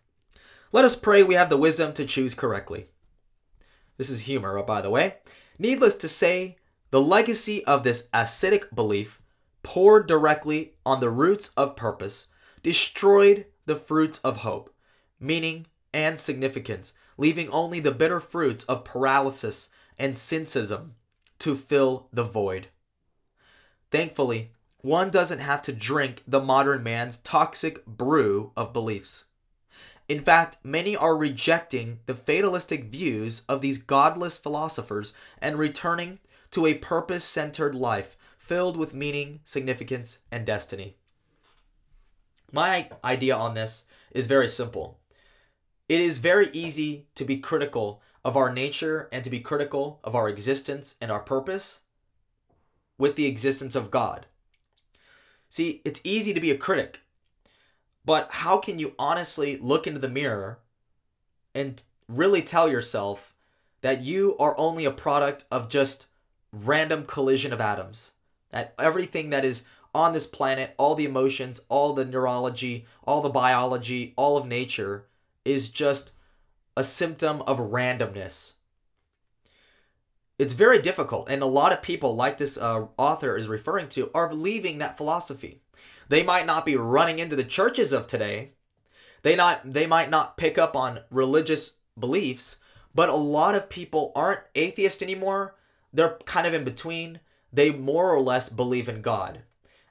Let 0.73 0.85
us 0.85 0.97
pray 0.97 1.23
we 1.23 1.35
have 1.35 1.51
the 1.51 1.57
wisdom 1.57 1.93
to 1.95 2.05
choose 2.05 2.35
correctly. 2.35 2.87
This 3.97 4.11
is 4.11 4.23
humor, 4.23 4.61
by 4.65 4.81
the 4.81 4.91
way. 4.91 5.17
Needless 5.59 5.95
to 5.97 6.09
say, 6.09 6.57
the 6.91 7.01
legacy 7.01 7.65
of 7.65 7.83
this 7.83 8.09
acidic 8.13 8.75
belief 8.75 9.21
poured 9.63 10.07
directly 10.07 10.75
on 10.85 11.01
the 11.01 11.11
roots 11.11 11.51
of 11.57 11.77
purpose, 11.77 12.27
destroyed 12.63 13.47
the 13.67 13.77
fruits 13.77 14.19
of 14.19 14.39
hope, 14.39 14.75
meaning, 15.19 15.67
and 15.93 16.19
significance, 16.19 16.93
leaving 17.17 17.49
only 17.51 17.81
the 17.81 17.93
bitter 17.93 18.21
fruits 18.21 18.65
of 18.65 18.85
paralysis 18.85 19.71
and 19.99 20.17
cynicism 20.17 20.95
to 21.39 21.55
fill 21.55 22.09
the 22.13 22.25
void. 22.25 22.69
Thankfully, 23.91 24.53
one 24.79 25.11
doesn't 25.11 25.39
have 25.39 25.63
to 25.63 25.73
drink 25.73 26.23
the 26.27 26.41
modern 26.41 26.83
man's 26.83 27.17
toxic 27.19 27.87
brew 27.87 28.53
of 28.57 28.73
beliefs. 28.73 29.27
In 30.09 30.21
fact, 30.21 30.59
many 30.63 30.97
are 30.97 31.17
rejecting 31.17 32.01
the 32.07 32.15
fatalistic 32.15 32.85
views 32.85 33.43
of 33.49 33.61
these 33.61 33.79
godless 33.79 34.37
philosophers 34.37 35.15
and 35.41 35.59
returning 35.59 36.19
to 36.51 36.67
a 36.67 36.75
purpose 36.75 37.25
centered 37.25 37.75
life 37.75 38.17
filled 38.37 38.77
with 38.77 38.93
meaning, 38.93 39.41
significance, 39.47 40.19
and 40.31 40.45
destiny. 40.45 40.97
My 42.53 42.91
idea 43.03 43.35
on 43.35 43.55
this 43.55 43.87
is 44.11 44.27
very 44.27 44.49
simple. 44.49 45.01
It 45.89 46.01
is 46.01 46.19
very 46.19 46.51
easy 46.53 47.09
to 47.15 47.25
be 47.25 47.39
critical 47.39 48.03
of 48.25 48.37
our 48.37 48.53
nature 48.53 49.09
and 49.11 49.25
to 49.25 49.31
be 49.31 49.41
critical 49.41 50.01
of 50.05 50.15
our 50.15 50.29
existence 50.29 50.97
and 51.01 51.11
our 51.11 51.21
purpose 51.21 51.81
with 52.99 53.17
the 53.17 53.27
existence 53.27 53.75
of 53.75 53.91
God. 53.91 54.27
See, 55.49 55.83
it's 55.85 56.01
easy 56.05 56.35
to 56.35 56.41
be 56.41 56.51
a 56.51 56.59
critic, 56.59 57.01
but 58.05 58.31
how 58.31 58.59
can 58.59 58.79
you 58.79 58.95
honestly 58.99 59.57
look 59.59 59.87
into 59.87 60.01
the 60.01 60.09
mirror 60.09 60.61
and 61.55 61.83
really 62.09 62.43
tell 62.43 62.69
yourself 62.69 63.35
that 63.81 64.03
you 64.03 64.37
are 64.39 64.59
only 64.59 64.85
a 64.85 64.91
product 64.91 65.45
of 65.51 65.69
just 65.69 66.07
random 66.53 67.05
collision 67.07 67.53
of 67.53 67.61
atoms? 67.61 68.13
That 68.51 68.75
everything 68.79 69.31
that 69.31 69.45
is 69.45 69.65
on 69.95 70.13
this 70.13 70.27
planet, 70.27 70.75
all 70.77 70.95
the 70.95 71.05
emotions, 71.05 71.61
all 71.69 71.93
the 71.93 72.05
neurology, 72.05 72.85
all 73.05 73.21
the 73.21 73.29
biology, 73.29 74.13
all 74.17 74.37
of 74.37 74.47
nature 74.47 75.07
is 75.45 75.69
just 75.69 76.13
a 76.77 76.85
symptom 76.85 77.43
of 77.43 77.59
randomness. 77.59 78.55
It's 80.37 80.53
very 80.53 80.83
difficult, 80.83 81.29
and 81.31 81.43
a 81.43 81.47
lot 81.47 81.73
of 81.73 81.81
people, 81.81 82.17
like 82.17 82.39
this 82.39 82.59
uh, 82.59 82.87
author 82.97 83.37
is 83.37 83.47
referring 83.47 83.89
to, 83.91 84.11
are 84.13 84.29
believing 84.29 84.79
that 84.79 84.97
philosophy. 84.97 85.63
They 86.09 86.23
might 86.23 86.47
not 86.47 86.67
be 86.67 86.77
running 86.77 87.19
into 87.19 87.37
the 87.37 87.45
churches 87.45 87.93
of 87.93 88.07
today. 88.07 88.53
They 89.23 89.37
not 89.37 89.73
they 89.73 89.87
might 89.87 90.11
not 90.11 90.37
pick 90.37 90.59
up 90.59 90.77
on 90.77 91.01
religious 91.11 91.79
beliefs, 91.99 92.57
but 92.95 93.09
a 93.09 93.15
lot 93.15 93.55
of 93.55 93.69
people 93.69 94.13
aren't 94.15 94.43
atheist 94.55 95.03
anymore. 95.03 95.55
They're 95.93 96.19
kind 96.27 96.47
of 96.47 96.55
in 96.55 96.65
between. 96.65 97.21
They 97.53 97.71
more 97.71 98.13
or 98.13 98.21
less 98.21 98.49
believe 98.49 98.89
in 98.89 99.01
God. 99.01 99.43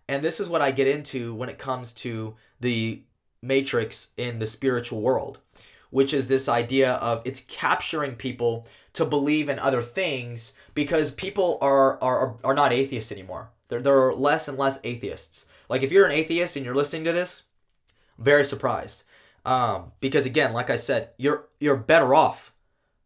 And 0.07 0.23
this 0.23 0.39
is 0.39 0.49
what 0.49 0.61
I 0.61 0.71
get 0.71 0.87
into 0.87 1.33
when 1.33 1.49
it 1.49 1.57
comes 1.57 1.91
to 1.93 2.35
the 2.59 3.03
matrix 3.41 4.09
in 4.17 4.39
the 4.39 4.47
spiritual 4.47 5.01
world 5.01 5.39
which 5.93 6.11
is 6.11 6.25
this 6.25 6.49
idea 6.49 6.93
of 6.93 7.21
it's 7.23 7.41
capturing 7.41 8.15
people 8.15 8.65
to 8.93 9.05
believe 9.05 9.47
in 9.47 9.59
other 9.59 9.83
things 9.83 10.53
because 10.73 11.11
people 11.11 11.57
are 11.61 12.01
are, 12.01 12.35
are 12.43 12.53
not 12.53 12.73
atheists 12.73 13.11
anymore. 13.11 13.49
There, 13.69 13.81
there 13.81 13.99
are 13.99 14.13
less 14.13 14.47
and 14.47 14.57
less 14.57 14.79
atheists. 14.83 15.45
Like 15.69 15.83
if 15.83 15.91
you're 15.91 16.05
an 16.05 16.11
atheist 16.11 16.55
and 16.55 16.65
you're 16.65 16.75
listening 16.75 17.05
to 17.05 17.11
this, 17.13 17.43
very 18.17 18.43
surprised. 18.43 19.03
Um, 19.45 19.91
because 19.99 20.25
again, 20.25 20.53
like 20.53 20.69
I 20.69 20.75
said, 20.75 21.09
you're 21.17 21.47
you're 21.59 21.77
better 21.77 22.13
off 22.13 22.53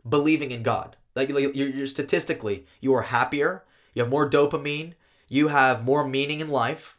believing 0.08 0.52
in 0.52 0.64
God. 0.64 0.96
Like 1.16 1.30
you're, 1.30 1.52
you're 1.52 1.86
statistically, 1.88 2.66
you 2.80 2.94
are 2.94 3.04
happier. 3.04 3.64
You 3.94 4.04
have 4.04 4.12
more 4.12 4.30
dopamine. 4.30 4.94
You 5.28 5.48
have 5.48 5.84
more 5.84 6.08
meaning 6.08 6.40
in 6.40 6.50
life 6.50 6.98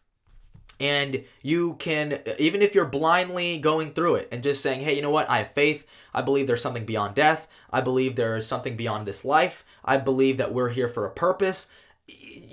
and 0.81 1.25
you 1.43 1.75
can 1.75 2.21
even 2.39 2.63
if 2.63 2.75
you're 2.75 2.87
blindly 2.87 3.59
going 3.59 3.93
through 3.93 4.17
it 4.17 4.29
and 4.31 4.43
just 4.43 4.63
saying 4.63 4.81
hey 4.81 4.95
you 4.95 5.03
know 5.03 5.11
what 5.11 5.29
i 5.29 5.39
have 5.39 5.53
faith 5.53 5.87
i 6.15 6.23
believe 6.23 6.47
there's 6.47 6.63
something 6.63 6.85
beyond 6.85 7.15
death 7.15 7.49
i 7.73 7.81
believe 7.81 8.17
there 8.17 8.37
is 8.37 8.47
something 8.47 8.77
beyond 8.77 9.07
this 9.07 9.25
life 9.25 9.65
i 9.89 9.97
believe 9.97 10.37
that 10.37 10.53
we're 10.53 10.69
here 10.69 10.89
for 10.89 11.07
a 11.07 11.11
purpose 11.11 11.69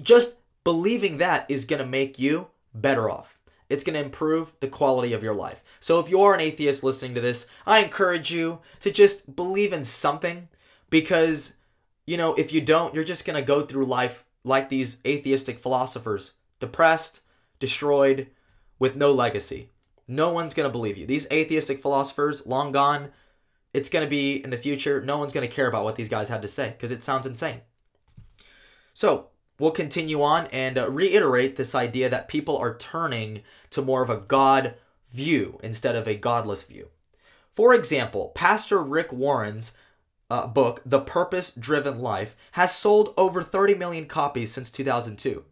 just 0.02 0.36
believing 0.64 1.18
that 1.18 1.46
is 1.50 1.66
going 1.66 1.82
to 1.82 1.88
make 1.88 2.18
you 2.18 2.48
better 2.74 3.10
off 3.10 3.40
it's 3.70 3.84
going 3.84 3.94
to 3.94 4.04
improve 4.04 4.52
the 4.60 4.68
quality 4.68 5.14
of 5.14 5.24
your 5.24 5.36
life 5.36 5.64
so 5.80 6.00
if 6.00 6.10
you're 6.10 6.34
an 6.34 6.40
atheist 6.40 6.84
listening 6.84 7.14
to 7.14 7.22
this 7.22 7.48
i 7.66 7.80
encourage 7.80 8.32
you 8.32 8.60
to 8.80 8.92
just 8.92 9.36
believe 9.36 9.74
in 9.74 9.84
something 9.84 10.48
because 10.90 11.56
you 12.06 12.18
know 12.18 12.34
if 12.36 12.52
you 12.52 12.62
don't 12.62 12.94
you're 12.94 13.04
just 13.04 13.26
going 13.26 13.40
to 13.40 13.46
go 13.46 13.62
through 13.62 13.86
life 13.86 14.26
like 14.44 14.70
these 14.70 15.00
atheistic 15.06 15.60
philosophers 15.60 16.34
depressed 16.60 17.22
destroyed, 17.60 18.28
with 18.78 18.96
no 18.96 19.12
legacy. 19.12 19.70
No 20.08 20.32
one's 20.32 20.54
going 20.54 20.68
to 20.68 20.72
believe 20.72 20.98
you. 20.98 21.06
These 21.06 21.28
atheistic 21.32 21.80
philosophers, 21.80 22.46
long 22.46 22.72
gone, 22.72 23.12
it's 23.76 23.90
going 23.90 24.06
to 24.06 24.10
be 24.10 24.44
in 24.44 24.50
the 24.50 24.58
future. 24.58 25.02
No 25.02 25.18
one's 25.18 25.34
going 25.34 25.48
to 25.48 25.54
care 25.54 25.68
about 25.68 25.84
what 25.84 25.98
these 25.98 26.10
guys 26.10 26.30
had 26.30 26.42
to 26.42 26.48
say 26.48 26.70
because 26.70 26.92
it 26.92 27.04
sounds 27.04 27.28
insane. 27.28 27.62
So, 28.94 29.28
we'll 29.60 29.72
continue 29.72 30.22
on 30.22 30.48
and 30.48 30.78
uh, 30.78 30.90
reiterate 30.90 31.56
this 31.56 31.76
idea 31.76 32.10
that 32.10 32.30
people 32.30 32.58
are 32.58 32.78
turning 32.78 33.42
to 33.72 33.82
more 33.82 34.02
of 34.02 34.10
a 34.10 34.18
God 34.18 34.76
view 35.12 35.60
instead 35.62 35.96
of 35.96 36.08
a 36.08 36.16
godless 36.16 36.64
view. 36.64 36.88
For 37.54 37.74
example, 37.74 38.32
Pastor 38.36 38.82
Rick 38.82 39.12
Warren's 39.12 39.74
uh, 40.30 40.48
book, 40.48 40.82
The 40.86 41.02
Purpose 41.02 41.52
Driven 41.52 42.00
Life, 42.00 42.36
has 42.54 42.76
sold 42.76 43.14
over 43.18 43.44
30 43.44 43.76
million 43.76 44.06
copies 44.06 44.52
since 44.52 44.72
2002. 44.72 45.44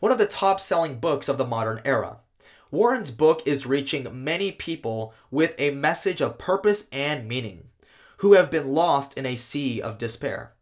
One 0.00 0.12
of 0.12 0.18
the 0.18 0.26
top 0.26 0.60
selling 0.60 0.98
books 0.98 1.28
of 1.28 1.38
the 1.38 1.46
modern 1.46 1.80
era. 1.84 2.18
Warren's 2.72 3.10
book 3.10 3.42
is 3.44 3.66
reaching 3.66 4.24
many 4.24 4.50
people 4.50 5.12
with 5.30 5.54
a 5.58 5.72
message 5.72 6.22
of 6.22 6.38
purpose 6.38 6.88
and 6.90 7.28
meaning 7.28 7.64
who 8.16 8.32
have 8.32 8.50
been 8.50 8.72
lost 8.72 9.18
in 9.18 9.26
a 9.26 9.36
sea 9.36 9.82
of 9.82 9.98
despair. 9.98 10.54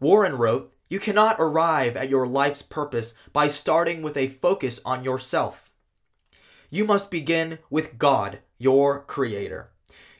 Warren 0.00 0.38
wrote, 0.38 0.72
You 0.88 0.98
cannot 0.98 1.36
arrive 1.38 1.98
at 1.98 2.08
your 2.08 2.26
life's 2.26 2.62
purpose 2.62 3.12
by 3.34 3.48
starting 3.48 4.00
with 4.00 4.16
a 4.16 4.28
focus 4.28 4.80
on 4.86 5.04
yourself. 5.04 5.68
You 6.70 6.86
must 6.86 7.10
begin 7.10 7.58
with 7.68 7.98
God, 7.98 8.38
your 8.56 9.02
Creator. 9.02 9.68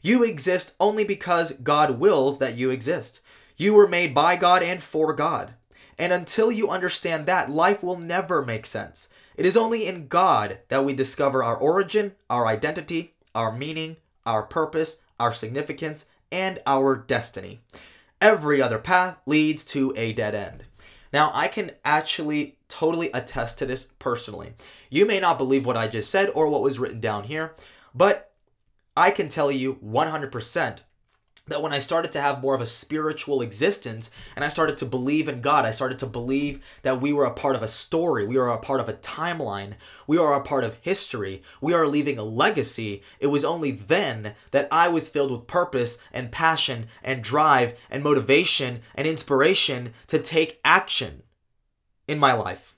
You 0.03 0.23
exist 0.23 0.75
only 0.79 1.05
because 1.05 1.53
God 1.53 1.99
wills 1.99 2.39
that 2.39 2.59
you 2.59 2.69
exist. 2.69 3.21
You 3.57 3.73
were 3.73 3.89
made 3.89 4.13
by 4.13 4.37
God 4.37 4.63
and 4.63 4.83
for 4.83 5.15
God. 5.15 5.55
And 5.97 6.13
until 6.13 6.53
you 6.53 6.69
understand 6.69 7.25
that, 7.25 7.51
life 7.51 7.83
will 7.83 7.99
never 7.99 8.45
make 8.45 8.67
sense. 8.67 9.09
It 9.41 9.47
is 9.47 9.57
only 9.57 9.87
in 9.87 10.07
God 10.07 10.59
that 10.69 10.85
we 10.85 10.93
discover 10.93 11.43
our 11.43 11.57
origin, 11.57 12.13
our 12.29 12.47
identity, 12.47 13.15
our 13.35 13.51
meaning, 13.51 13.97
our 14.27 14.43
purpose, 14.43 14.99
our 15.19 15.33
significance, 15.33 16.11
and 16.31 16.61
our 16.67 16.95
destiny. 16.95 17.63
Every 18.21 18.61
other 18.61 18.79
path 18.79 19.17
leads 19.25 19.65
to 19.65 19.95
a 19.97 20.13
dead 20.13 20.35
end. 20.35 20.65
Now, 21.11 21.31
I 21.33 21.49
can 21.49 21.71
actually 21.87 22.59
totally 22.69 23.11
attest 23.15 23.59
to 23.61 23.65
this 23.65 23.89
personally. 23.99 24.53
You 24.91 25.07
may 25.07 25.21
not 25.21 25.39
believe 25.39 25.65
what 25.65 25.75
I 25.75 25.89
just 25.89 26.11
said 26.11 26.29
or 26.35 26.47
what 26.49 26.61
was 26.61 26.79
written 26.79 27.01
down 27.01 27.25
here, 27.25 27.55
but 27.95 28.33
I 28.95 29.11
can 29.11 29.31
tell 29.31 29.51
you 29.51 29.77
100% 29.83 30.81
that 31.51 31.63
when 31.63 31.73
I 31.73 31.79
started 31.79 32.13
to 32.13 32.21
have 32.21 32.41
more 32.41 32.55
of 32.55 32.61
a 32.61 32.67
spiritual 32.67 33.43
existence 33.43 34.11
and 34.35 34.45
I 34.45 34.49
started 34.49 34.79
to 34.79 34.87
believe 34.87 35.29
in 35.29 35.41
God, 35.41 35.65
I 35.65 35.73
started 35.73 35.99
to 35.99 36.07
believe 36.07 36.61
that 36.83 37.01
we 37.01 37.13
were 37.13 37.27
a 37.27 37.35
part 37.35 37.57
of 37.57 37.63
a 37.63 37.69
story, 37.69 38.27
we 38.27 38.39
are 38.39 38.51
a 38.51 38.59
part 38.59 38.81
of 38.81 38.89
a 38.89 38.95
timeline, 38.95 39.75
we 40.07 40.17
are 40.17 40.35
a 40.35 40.43
part 40.43 40.65
of 40.65 40.79
history, 40.81 41.43
we 41.61 41.75
are 41.75 41.87
leaving 41.87 42.19
a 42.19 42.25
legacy. 42.25 43.03
It 43.19 43.27
was 43.27 43.45
only 43.45 43.73
then 43.73 44.35
that 44.53 44.69
I 44.71 44.89
was 44.89 45.09
filled 45.09 45.31
with 45.31 45.47
purpose 45.47 45.99
and 46.13 46.33
passion 46.33 46.87
and 47.03 47.23
drive 47.23 47.75
and 47.91 48.03
motivation 48.03 48.81
and 48.95 49.07
inspiration 49.07 49.93
to 50.07 50.19
take 50.19 50.61
action 50.65 51.23
in 52.09 52.19
my 52.19 52.33
life. 52.33 52.75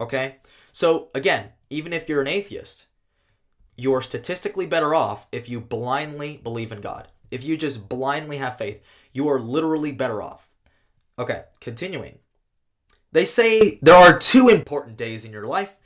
Okay? 0.00 0.36
So, 0.72 1.08
again, 1.14 1.50
even 1.68 1.92
if 1.92 2.08
you're 2.08 2.22
an 2.22 2.28
atheist, 2.28 2.86
you're 3.76 4.02
statistically 4.02 4.66
better 4.66 4.94
off 4.94 5.26
if 5.32 5.48
you 5.48 5.60
blindly 5.60 6.36
believe 6.42 6.70
in 6.70 6.80
God. 6.80 7.08
If 7.30 7.44
you 7.44 7.56
just 7.56 7.88
blindly 7.88 8.38
have 8.38 8.58
faith, 8.58 8.82
you 9.12 9.28
are 9.28 9.40
literally 9.40 9.92
better 9.92 10.22
off. 10.22 10.48
Okay, 11.18 11.44
continuing. 11.60 12.18
They 13.12 13.24
say 13.24 13.78
there 13.82 13.94
are 13.94 14.18
two 14.18 14.48
important 14.48 14.96
days 14.96 15.24
in 15.24 15.32
your 15.32 15.46
life 15.46 15.76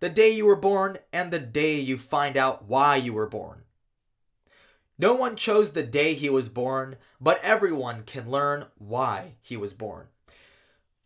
the 0.00 0.10
day 0.10 0.30
you 0.30 0.44
were 0.44 0.56
born 0.56 0.98
and 1.12 1.30
the 1.30 1.38
day 1.38 1.80
you 1.80 1.96
find 1.96 2.36
out 2.36 2.66
why 2.66 2.96
you 2.96 3.12
were 3.12 3.26
born. 3.26 3.62
No 4.98 5.14
one 5.14 5.34
chose 5.34 5.72
the 5.72 5.82
day 5.82 6.14
he 6.14 6.28
was 6.28 6.48
born, 6.48 6.96
but 7.20 7.40
everyone 7.42 8.02
can 8.04 8.30
learn 8.30 8.66
why 8.76 9.36
he 9.40 9.56
was 9.56 9.72
born. 9.72 10.08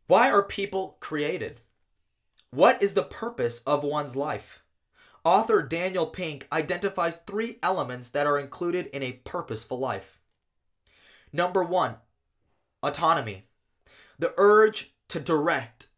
Why 0.08 0.30
are 0.30 0.42
people 0.42 0.96
created? 1.00 1.60
What 2.50 2.82
is 2.82 2.94
the 2.94 3.02
purpose 3.02 3.60
of 3.60 3.84
one's 3.84 4.16
life? 4.16 4.62
Author 5.24 5.62
Daniel 5.62 6.06
Pink 6.06 6.46
identifies 6.52 7.16
three 7.16 7.58
elements 7.62 8.08
that 8.10 8.26
are 8.26 8.38
included 8.38 8.86
in 8.86 9.02
a 9.02 9.20
purposeful 9.24 9.78
life. 9.78 10.18
Number 11.32 11.62
one, 11.62 11.96
autonomy, 12.82 13.44
the 14.18 14.32
urge 14.36 14.92
to 15.08 15.20
direct 15.20 15.88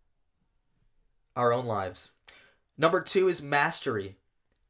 our 1.37 1.53
own 1.53 1.67
lives. 1.67 2.11
Number 2.77 3.01
two 3.01 3.29
is 3.29 3.43
mastery, 3.43 4.17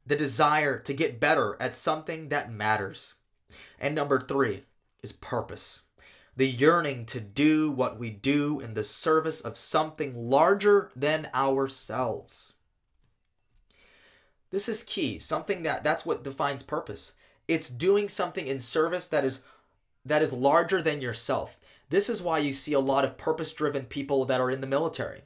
the 0.05 0.15
desire 0.15 0.77
to 0.79 0.93
get 0.93 1.19
better 1.19 1.57
at 1.59 1.75
something 1.75 2.29
that 2.29 2.51
matters. 2.51 3.15
And 3.79 3.95
number 3.95 4.19
three 4.19 4.63
is 5.01 5.11
purpose, 5.11 5.81
the 6.35 6.47
yearning 6.47 7.05
to 7.07 7.19
do 7.19 7.71
what 7.71 7.97
we 7.97 8.09
do 8.09 8.59
in 8.59 8.73
the 8.73 8.83
service 8.83 9.41
of 9.41 9.57
something 9.57 10.29
larger 10.29 10.91
than 10.95 11.29
ourselves. 11.33 12.53
This 14.51 14.69
is 14.69 14.83
key. 14.83 15.17
Something 15.17 15.63
that 15.63 15.83
that's 15.83 16.05
what 16.05 16.23
defines 16.23 16.61
purpose. 16.61 17.13
It's 17.47 17.69
doing 17.69 18.07
something 18.07 18.47
in 18.47 18.59
service 18.59 19.07
that 19.07 19.25
is 19.25 19.41
that 20.05 20.21
is 20.21 20.33
larger 20.33 20.81
than 20.81 21.01
yourself. 21.01 21.57
This 21.89 22.09
is 22.09 22.21
why 22.21 22.39
you 22.39 22.53
see 22.53 22.73
a 22.73 22.79
lot 22.79 23.03
of 23.03 23.17
purpose-driven 23.17 23.85
people 23.85 24.25
that 24.25 24.39
are 24.39 24.49
in 24.49 24.61
the 24.61 24.67
military. 24.67 25.23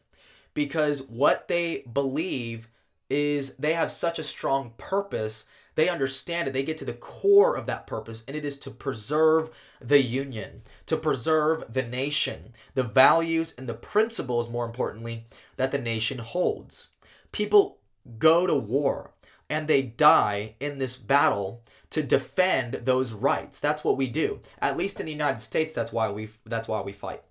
Because 0.54 1.04
what 1.04 1.48
they 1.48 1.84
believe 1.92 2.70
is 3.10 3.56
they 3.56 3.74
have 3.74 3.92
such 3.92 4.18
a 4.18 4.24
strong 4.24 4.74
purpose, 4.78 5.46
they 5.76 5.90
understand 5.90 6.48
it, 6.48 6.54
they 6.54 6.64
get 6.64 6.78
to 6.80 6.86
the 6.86 6.94
core 6.94 7.56
of 7.56 7.68
that 7.68 7.86
purpose, 7.86 8.24
and 8.28 8.36
it 8.36 8.44
is 8.44 8.58
to 8.58 8.72
preserve 8.72 9.50
the 9.80 10.02
union, 10.02 10.64
to 10.88 10.98
preserve 10.98 11.64
the 11.72 11.84
nation, 11.84 12.54
the 12.74 12.84
values 12.84 13.54
and 13.58 13.70
the 13.70 13.74
principles, 13.74 14.50
more 14.50 14.66
importantly, 14.66 15.26
that 15.58 15.72
the 15.72 15.78
nation 15.78 16.18
holds. 16.18 16.88
People 17.32 17.78
go 18.18 18.48
to 18.48 18.56
war 18.56 19.12
and 19.50 19.68
they 19.68 19.82
die 19.82 20.56
in 20.60 20.80
this 20.80 20.96
battle 20.96 21.64
to 21.92 22.04
defend 22.04 22.74
those 22.74 23.14
rights. 23.14 23.60
That's 23.60 23.84
what 23.84 23.98
we 23.98 24.08
do. 24.08 24.40
At 24.62 24.78
least 24.78 25.00
in 25.00 25.06
the 25.06 25.12
United 25.12 25.42
States, 25.42 25.74
that's 25.74 25.94
why 25.94 26.10
we 26.10 26.30
that's 26.46 26.68
why 26.68 26.82
we 26.82 26.92
fight. 26.92 27.24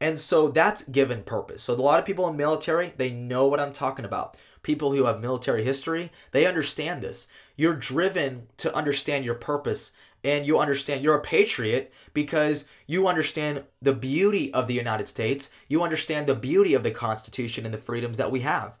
And 0.00 0.18
so 0.18 0.48
that's 0.48 0.82
given 0.82 1.22
purpose. 1.22 1.62
So 1.62 1.74
a 1.74 1.76
lot 1.76 1.98
of 1.98 2.04
people 2.04 2.28
in 2.28 2.36
military, 2.36 2.92
they 2.96 3.10
know 3.10 3.46
what 3.46 3.60
I'm 3.60 3.72
talking 3.72 4.04
about. 4.04 4.36
People 4.62 4.92
who 4.92 5.04
have 5.04 5.20
military 5.20 5.64
history, 5.64 6.10
they 6.32 6.46
understand 6.46 7.02
this. 7.02 7.28
You're 7.56 7.76
driven 7.76 8.48
to 8.58 8.74
understand 8.74 9.24
your 9.24 9.36
purpose 9.36 9.92
and 10.24 10.46
you 10.46 10.58
understand 10.58 11.04
you're 11.04 11.18
a 11.18 11.22
patriot 11.22 11.92
because 12.14 12.66
you 12.86 13.06
understand 13.06 13.62
the 13.80 13.92
beauty 13.92 14.52
of 14.52 14.66
the 14.66 14.74
United 14.74 15.06
States. 15.06 15.50
You 15.68 15.82
understand 15.82 16.26
the 16.26 16.34
beauty 16.34 16.74
of 16.74 16.82
the 16.82 16.90
Constitution 16.90 17.64
and 17.64 17.74
the 17.74 17.78
freedoms 17.78 18.16
that 18.16 18.32
we 18.32 18.40
have. 18.40 18.72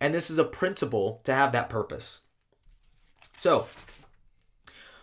And 0.00 0.14
this 0.14 0.30
is 0.30 0.38
a 0.38 0.44
principle 0.44 1.20
to 1.24 1.34
have 1.34 1.52
that 1.52 1.68
purpose. 1.68 2.20
So, 3.36 3.66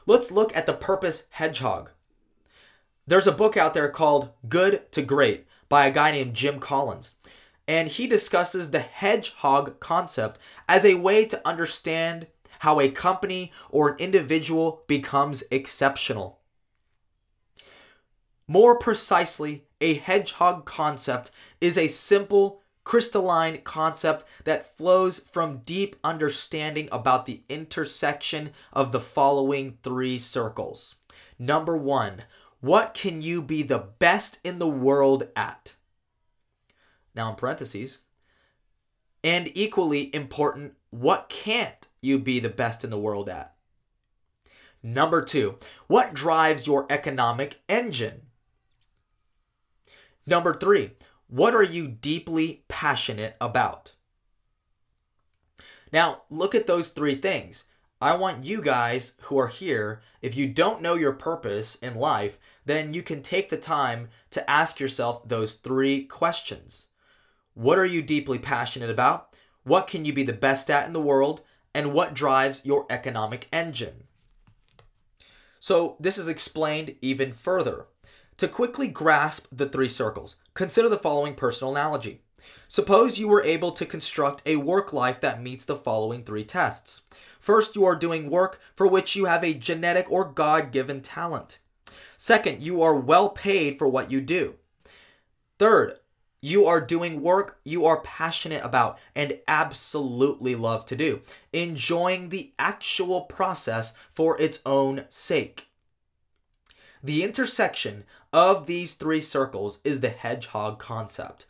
let's 0.05 0.31
look 0.31 0.55
at 0.55 0.65
the 0.65 0.73
purpose 0.73 1.27
hedgehog. 1.31 1.91
There's 3.05 3.27
a 3.27 3.31
book 3.31 3.55
out 3.55 3.73
there 3.73 3.89
called 3.89 4.31
Good 4.49 4.91
to 4.91 5.01
Great 5.01 5.45
by 5.69 5.85
a 5.85 5.91
guy 5.91 6.11
named 6.11 6.33
Jim 6.33 6.59
Collins. 6.59 7.15
And 7.67 7.89
he 7.89 8.07
discusses 8.07 8.71
the 8.71 8.79
hedgehog 8.79 9.79
concept 9.79 10.39
as 10.67 10.85
a 10.85 10.95
way 10.95 11.25
to 11.25 11.47
understand 11.47 12.27
how 12.59 12.79
a 12.79 12.89
company 12.89 13.51
or 13.69 13.91
an 13.91 13.99
individual 13.99 14.83
becomes 14.87 15.43
exceptional. 15.51 16.39
More 18.47 18.79
precisely, 18.79 19.65
a 19.81 19.95
hedgehog 19.95 20.65
concept 20.65 21.31
is 21.59 21.77
a 21.77 21.87
simple 21.87 22.61
crystalline 22.87 23.59
concept 23.63 24.23
that 24.45 24.77
flows 24.77 25.19
from 25.19 25.57
deep 25.57 25.97
understanding 26.05 26.87
about 26.89 27.25
the 27.25 27.41
intersection 27.49 28.49
of 28.71 28.93
the 28.93 28.99
following 29.01 29.77
three 29.83 30.17
circles. 30.17 30.95
Number 31.37 31.75
one, 31.75 32.23
what 32.61 32.93
can 32.93 33.21
you 33.21 33.41
be 33.41 33.61
the 33.61 33.89
best 33.99 34.39
in 34.41 34.57
the 34.57 34.69
world 34.69 35.27
at? 35.35 35.75
Now, 37.13 37.29
in 37.29 37.35
parentheses, 37.35 37.99
and 39.21 39.51
equally 39.53 40.15
important, 40.15 40.75
what 40.89 41.27
can't 41.27 41.87
you 42.01 42.17
be 42.17 42.39
the 42.39 42.47
best 42.47 42.85
in 42.85 42.89
the 42.89 42.97
world 42.97 43.27
at? 43.27 43.53
Number 44.81 45.21
two, 45.21 45.57
what 45.87 46.13
drives 46.13 46.65
your 46.65 46.85
economic 46.89 47.59
engine? 47.67 48.27
Number 50.25 50.53
three, 50.53 50.91
what 51.27 51.53
are 51.53 51.63
you 51.63 51.87
deeply 51.87 52.63
passionate 52.67 53.35
about? 53.39 53.93
Now, 55.91 56.23
look 56.29 56.55
at 56.55 56.67
those 56.67 56.89
three 56.89 57.15
things. 57.15 57.65
I 57.99 58.15
want 58.15 58.43
you 58.43 58.61
guys 58.61 59.13
who 59.23 59.37
are 59.39 59.47
here, 59.47 60.01
if 60.21 60.35
you 60.35 60.47
don't 60.47 60.81
know 60.81 60.93
your 60.93 61.13
purpose 61.13 61.75
in 61.75 61.95
life, 61.95 62.37
then 62.65 62.93
you 62.93 63.01
can 63.01 63.23
take 63.23 63.49
the 63.49 63.57
time 63.57 64.09
to 64.31 64.47
ask 64.49 64.79
yourself 64.79 65.27
those 65.27 65.55
three 65.55 66.03
questions. 66.03 66.89
What 67.53 67.79
are 67.79 67.85
you 67.85 68.01
deeply 68.01 68.37
passionate 68.37 68.89
about? 68.89 69.35
What 69.63 69.87
can 69.87 70.05
you 70.05 70.13
be 70.13 70.23
the 70.23 70.33
best 70.33 70.69
at 70.69 70.85
in 70.85 70.93
the 70.93 71.01
world? 71.01 71.41
And 71.73 71.93
what 71.93 72.13
drives 72.13 72.65
your 72.65 72.85
economic 72.89 73.47
engine? 73.51 74.03
So, 75.59 75.97
this 75.99 76.17
is 76.17 76.27
explained 76.27 76.95
even 77.01 77.33
further. 77.33 77.87
To 78.37 78.47
quickly 78.47 78.87
grasp 78.87 79.47
the 79.51 79.67
three 79.67 79.87
circles, 79.87 80.35
consider 80.57 80.89
the 80.89 80.97
following 80.97 81.35
personal 81.35 81.71
analogy. 81.71 82.19
Suppose 82.67 83.19
you 83.19 83.27
were 83.27 83.43
able 83.43 83.71
to 83.73 83.85
construct 83.85 84.41
a 84.43 84.55
work 84.55 84.91
life 84.91 85.21
that 85.21 85.41
meets 85.41 85.65
the 85.65 85.75
following 85.75 86.23
three 86.23 86.43
tests. 86.43 87.03
First, 87.39 87.75
you 87.75 87.85
are 87.85 87.95
doing 87.95 88.31
work 88.31 88.59
for 88.75 88.87
which 88.87 89.15
you 89.15 89.25
have 89.25 89.43
a 89.43 89.53
genetic 89.53 90.11
or 90.11 90.25
God 90.25 90.71
given 90.71 91.01
talent. 91.01 91.59
Second, 92.17 92.63
you 92.63 92.81
are 92.81 92.95
well 92.95 93.29
paid 93.29 93.77
for 93.77 93.87
what 93.87 94.09
you 94.09 94.19
do. 94.19 94.55
Third, 95.59 95.99
you 96.41 96.65
are 96.65 96.81
doing 96.81 97.21
work 97.21 97.59
you 97.63 97.85
are 97.85 98.01
passionate 98.01 98.63
about 98.63 98.97
and 99.13 99.37
absolutely 99.47 100.55
love 100.55 100.87
to 100.87 100.95
do, 100.95 101.21
enjoying 101.53 102.29
the 102.29 102.53
actual 102.57 103.21
process 103.21 103.95
for 104.11 104.41
its 104.41 104.59
own 104.65 105.05
sake. 105.09 105.66
The 107.03 107.23
intersection 107.23 108.03
of 108.33 108.65
these 108.65 108.93
three 108.93 109.21
circles 109.21 109.79
is 109.83 110.01
the 110.01 110.09
hedgehog 110.09 110.79
concept. 110.79 111.45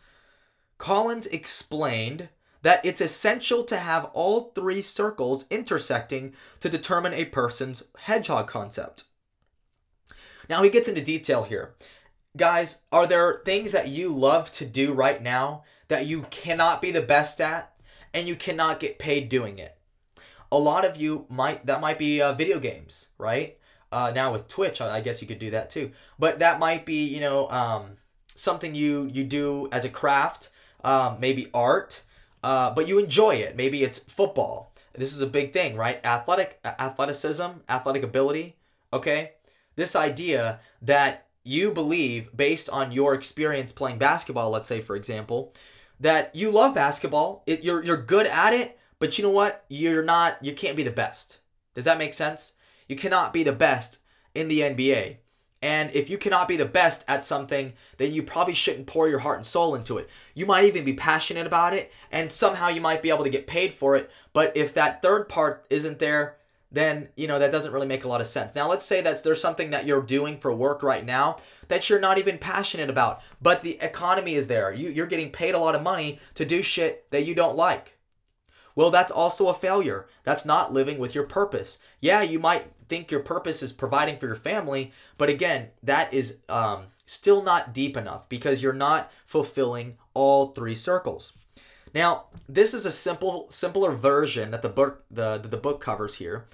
Collins 0.78 1.28
explained 1.28 2.30
that 2.62 2.86
it's 2.86 3.02
essential 3.02 3.64
to 3.64 3.78
have 3.78 4.06
all 4.14 4.52
three 4.54 4.82
circles 4.82 5.46
intersecting 5.50 6.34
to 6.60 6.70
determine 6.70 7.14
a 7.14 7.26
person's 7.26 7.84
hedgehog 8.00 8.48
concept. 8.48 9.06
Now 10.50 10.64
he 10.64 10.70
gets 10.70 10.88
into 10.88 11.02
detail 11.02 11.44
here. 11.44 11.76
Guys, 12.36 12.82
are 12.92 13.08
there 13.08 13.42
things 13.46 13.72
that 13.72 13.88
you 13.88 14.10
love 14.10 14.52
to 14.54 14.66
do 14.66 14.94
right 14.94 15.22
now 15.22 15.64
that 15.88 16.06
you 16.06 16.24
cannot 16.30 16.82
be 16.82 16.92
the 16.92 17.02
best 17.02 17.42
at 17.42 17.74
and 18.14 18.28
you 18.28 18.36
cannot 18.36 18.80
get 18.80 19.00
paid 19.00 19.30
doing 19.30 19.60
it? 19.60 19.78
A 20.52 20.58
lot 20.58 20.86
of 20.86 20.98
you 20.98 21.26
might, 21.30 21.66
that 21.66 21.82
might 21.82 21.98
be 21.98 22.22
uh, 22.22 22.34
video 22.34 22.60
games, 22.60 23.10
right? 23.18 23.58
Uh, 23.92 24.12
now 24.14 24.32
with 24.32 24.48
Twitch, 24.48 24.82
I 24.82 25.02
guess 25.02 25.22
you 25.22 25.28
could 25.28 25.40
do 25.40 25.52
that 25.52 25.70
too. 25.70 25.92
But 26.20 26.40
that 26.40 26.60
might 26.60 26.86
be, 26.86 27.06
you 27.06 27.22
know, 27.22 27.50
um, 27.50 27.92
something 28.36 28.76
you 28.76 29.10
you 29.12 29.24
do 29.24 29.68
as 29.72 29.86
a 29.86 29.90
craft, 29.90 30.50
um, 30.84 31.20
maybe 31.20 31.50
art, 31.54 32.04
uh, 32.44 32.72
but 32.74 32.88
you 32.88 33.00
enjoy 33.00 33.36
it. 33.36 33.56
Maybe 33.56 33.84
it's 33.84 34.00
football. 34.00 34.74
This 34.94 35.14
is 35.14 35.22
a 35.22 35.28
big 35.28 35.54
thing, 35.54 35.76
right? 35.76 36.04
Athletic 36.04 36.60
athleticism, 36.66 37.62
athletic 37.70 38.04
ability. 38.04 38.56
Okay, 38.92 39.34
this 39.76 39.96
idea 39.96 40.60
that 40.82 41.28
you 41.44 41.72
believe 41.72 42.36
based 42.36 42.70
on 42.70 42.92
your 42.92 43.14
experience 43.14 43.72
playing 43.72 44.00
basketball, 44.00 44.50
let's 44.50 44.68
say 44.68 44.82
for 44.82 44.96
example, 44.96 45.54
that 46.00 46.36
you 46.36 46.52
love 46.52 46.74
basketball, 46.74 47.44
it, 47.46 47.64
you're 47.64 47.84
you're 47.84 47.98
good 48.02 48.28
at 48.28 48.54
it, 48.54 48.78
but 49.00 49.18
you 49.18 49.24
know 49.24 49.30
what? 49.30 49.66
You're 49.70 50.04
not 50.04 50.44
you 50.44 50.54
can't 50.54 50.76
be 50.76 50.84
the 50.84 50.92
best. 50.92 51.40
Does 51.74 51.86
that 51.86 51.98
make 51.98 52.14
sense? 52.14 52.54
You 52.88 52.96
cannot 52.96 53.34
be 53.34 53.44
the 53.44 53.52
best 53.52 54.00
in 54.34 54.48
the 54.48 54.62
NBA. 54.62 55.18
And 55.62 55.90
if 55.94 56.10
you 56.10 56.18
cannot 56.18 56.48
be 56.48 56.56
the 56.56 56.66
best 56.66 57.04
at 57.08 57.26
something, 57.26 57.74
then 57.98 58.14
you 58.14 58.22
probably 58.22 58.54
shouldn't 58.54 58.86
pour 58.86 59.10
your 59.10 59.20
heart 59.20 59.38
and 59.38 59.46
soul 59.46 59.74
into 59.74 59.98
it. 59.98 60.08
You 60.36 60.46
might 60.46 60.66
even 60.66 60.86
be 60.86 60.94
passionate 60.94 61.48
about 61.48 61.74
it, 61.74 61.92
and 62.12 62.32
somehow 62.32 62.68
you 62.68 62.80
might 62.80 63.02
be 63.02 63.10
able 63.10 63.24
to 63.24 63.30
get 63.30 63.48
paid 63.48 63.74
for 63.74 63.96
it. 63.96 64.12
But 64.34 64.56
if 64.56 64.74
that 64.76 65.02
third 65.02 65.28
part 65.28 65.66
isn't 65.72 65.98
there, 65.98 66.38
then 66.72 67.10
you 67.16 67.28
know 67.28 67.40
that 67.40 67.52
doesn't 67.52 67.72
really 67.72 67.88
make 67.88 68.04
a 68.04 68.08
lot 68.08 68.22
of 68.22 68.28
sense. 68.28 68.54
Now 68.54 68.70
let's 68.70 68.86
say 68.86 69.02
that 69.02 69.24
there's 69.24 69.42
something 69.42 69.72
that 69.72 69.86
you're 69.86 70.02
doing 70.02 70.38
for 70.38 70.54
work 70.54 70.84
right 70.84 71.06
now 71.06 71.38
that 71.70 71.90
you're 71.90 72.00
not 72.00 72.18
even 72.18 72.38
passionate 72.38 72.90
about, 72.90 73.22
but 73.42 73.62
the 73.62 73.80
economy 73.82 74.36
is 74.36 74.48
there. 74.48 74.72
You, 74.72 74.90
you're 74.90 75.06
getting 75.06 75.32
paid 75.32 75.56
a 75.56 75.60
lot 75.60 75.76
of 75.76 75.84
money 75.84 76.20
to 76.36 76.46
do 76.46 76.62
shit 76.62 77.10
that 77.12 77.26
you 77.26 77.36
don't 77.36 77.56
like. 77.56 77.97
Well, 78.78 78.92
that's 78.92 79.12
also 79.12 79.48
a 79.48 79.56
failure. 79.56 80.06
That's 80.24 80.46
not 80.46 80.72
living 80.72 81.00
with 81.00 81.16
your 81.16 81.24
purpose. 81.24 81.80
Yeah, 82.00 82.22
you 82.22 82.38
might 82.38 82.72
think 82.88 83.10
your 83.10 83.22
purpose 83.22 83.64
is 83.64 83.74
providing 83.74 84.20
for 84.20 84.28
your 84.28 84.36
family, 84.36 84.92
but 85.18 85.30
again, 85.30 85.70
that 85.82 86.14
is 86.14 86.38
um, 86.48 86.84
still 87.08 87.42
not 87.42 87.74
deep 87.74 87.98
enough 87.98 88.30
because 88.30 88.62
you're 88.62 88.74
not 88.74 89.12
fulfilling 89.26 89.98
all 90.14 90.50
three 90.50 90.76
circles. 90.76 91.34
Now, 91.96 92.26
this 92.48 92.76
is 92.76 92.86
a 92.86 92.92
simple, 92.92 93.48
simpler 93.50 93.94
version 93.94 94.52
that 94.52 94.62
the 94.62 94.70
book 94.70 95.04
the 95.10 95.40
the 95.40 95.58
book 95.58 95.82
covers 95.82 96.14
here, 96.14 96.46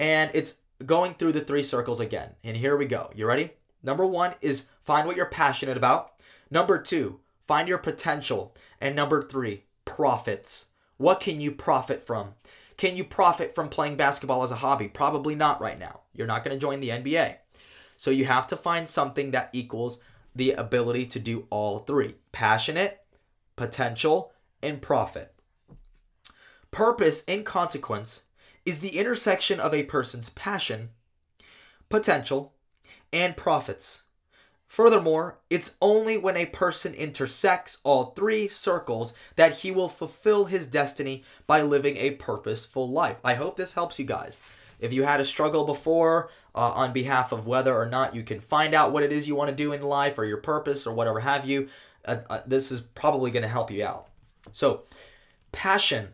and 0.00 0.32
it's 0.34 0.58
going 0.84 1.14
through 1.14 1.32
the 1.32 1.42
three 1.42 1.62
circles 1.62 2.00
again. 2.00 2.30
And 2.42 2.56
here 2.56 2.76
we 2.76 2.86
go. 2.86 3.12
You 3.14 3.24
ready? 3.26 3.52
Number 3.84 4.04
one 4.04 4.34
is 4.40 4.66
find 4.82 5.06
what 5.06 5.14
you're 5.14 5.26
passionate 5.26 5.76
about. 5.76 6.14
Number 6.50 6.82
two, 6.82 7.20
find 7.46 7.68
your 7.68 7.78
potential, 7.78 8.52
and 8.80 8.96
number 8.96 9.22
three, 9.22 9.62
profits. 9.84 10.67
What 10.98 11.20
can 11.20 11.40
you 11.40 11.52
profit 11.52 12.04
from? 12.06 12.34
Can 12.76 12.96
you 12.96 13.04
profit 13.04 13.54
from 13.54 13.68
playing 13.68 13.96
basketball 13.96 14.42
as 14.42 14.50
a 14.50 14.56
hobby? 14.56 14.88
Probably 14.88 15.34
not 15.34 15.60
right 15.60 15.78
now. 15.78 16.00
You're 16.12 16.26
not 16.26 16.44
going 16.44 16.56
to 16.56 16.60
join 16.60 16.80
the 16.80 16.90
NBA. 16.90 17.36
So 17.96 18.10
you 18.10 18.26
have 18.26 18.46
to 18.48 18.56
find 18.56 18.88
something 18.88 19.30
that 19.30 19.50
equals 19.52 20.00
the 20.34 20.52
ability 20.52 21.06
to 21.06 21.18
do 21.18 21.46
all 21.50 21.80
three 21.80 22.14
passionate, 22.30 23.00
potential, 23.56 24.32
and 24.62 24.82
profit. 24.82 25.34
Purpose, 26.70 27.24
in 27.24 27.44
consequence, 27.44 28.22
is 28.64 28.80
the 28.80 28.98
intersection 28.98 29.58
of 29.58 29.72
a 29.72 29.84
person's 29.84 30.28
passion, 30.28 30.90
potential, 31.88 32.52
and 33.12 33.36
profits. 33.36 34.02
Furthermore, 34.68 35.38
it's 35.48 35.76
only 35.80 36.18
when 36.18 36.36
a 36.36 36.46
person 36.46 36.92
intersects 36.92 37.78
all 37.84 38.12
three 38.12 38.46
circles 38.48 39.14
that 39.36 39.58
he 39.58 39.70
will 39.70 39.88
fulfill 39.88 40.44
his 40.44 40.66
destiny 40.66 41.24
by 41.46 41.62
living 41.62 41.96
a 41.96 42.12
purposeful 42.12 42.88
life. 42.88 43.16
I 43.24 43.34
hope 43.34 43.56
this 43.56 43.72
helps 43.72 43.98
you 43.98 44.04
guys. 44.04 44.40
If 44.78 44.92
you 44.92 45.02
had 45.02 45.20
a 45.20 45.24
struggle 45.24 45.64
before 45.64 46.30
uh, 46.54 46.72
on 46.74 46.92
behalf 46.92 47.32
of 47.32 47.46
whether 47.46 47.74
or 47.74 47.86
not 47.86 48.14
you 48.14 48.22
can 48.22 48.40
find 48.40 48.74
out 48.74 48.92
what 48.92 49.02
it 49.02 49.10
is 49.10 49.26
you 49.26 49.34
want 49.34 49.48
to 49.48 49.56
do 49.56 49.72
in 49.72 49.82
life 49.82 50.18
or 50.18 50.24
your 50.24 50.36
purpose 50.36 50.86
or 50.86 50.92
whatever 50.92 51.20
have 51.20 51.46
you, 51.46 51.68
uh, 52.04 52.18
uh, 52.28 52.40
this 52.46 52.70
is 52.70 52.82
probably 52.82 53.30
going 53.30 53.42
to 53.42 53.48
help 53.48 53.70
you 53.70 53.84
out. 53.84 54.08
So, 54.52 54.82
passion. 55.50 56.08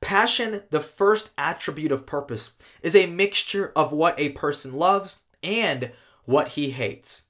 Passion, 0.00 0.62
the 0.70 0.80
first 0.80 1.30
attribute 1.38 1.92
of 1.92 2.06
purpose, 2.06 2.52
is 2.82 2.94
a 2.94 3.06
mixture 3.06 3.72
of 3.74 3.92
what 3.92 4.18
a 4.18 4.30
person 4.30 4.74
loves 4.74 5.20
and 5.42 5.92
what 6.24 6.48
he 6.48 6.70
hates. 6.70 7.22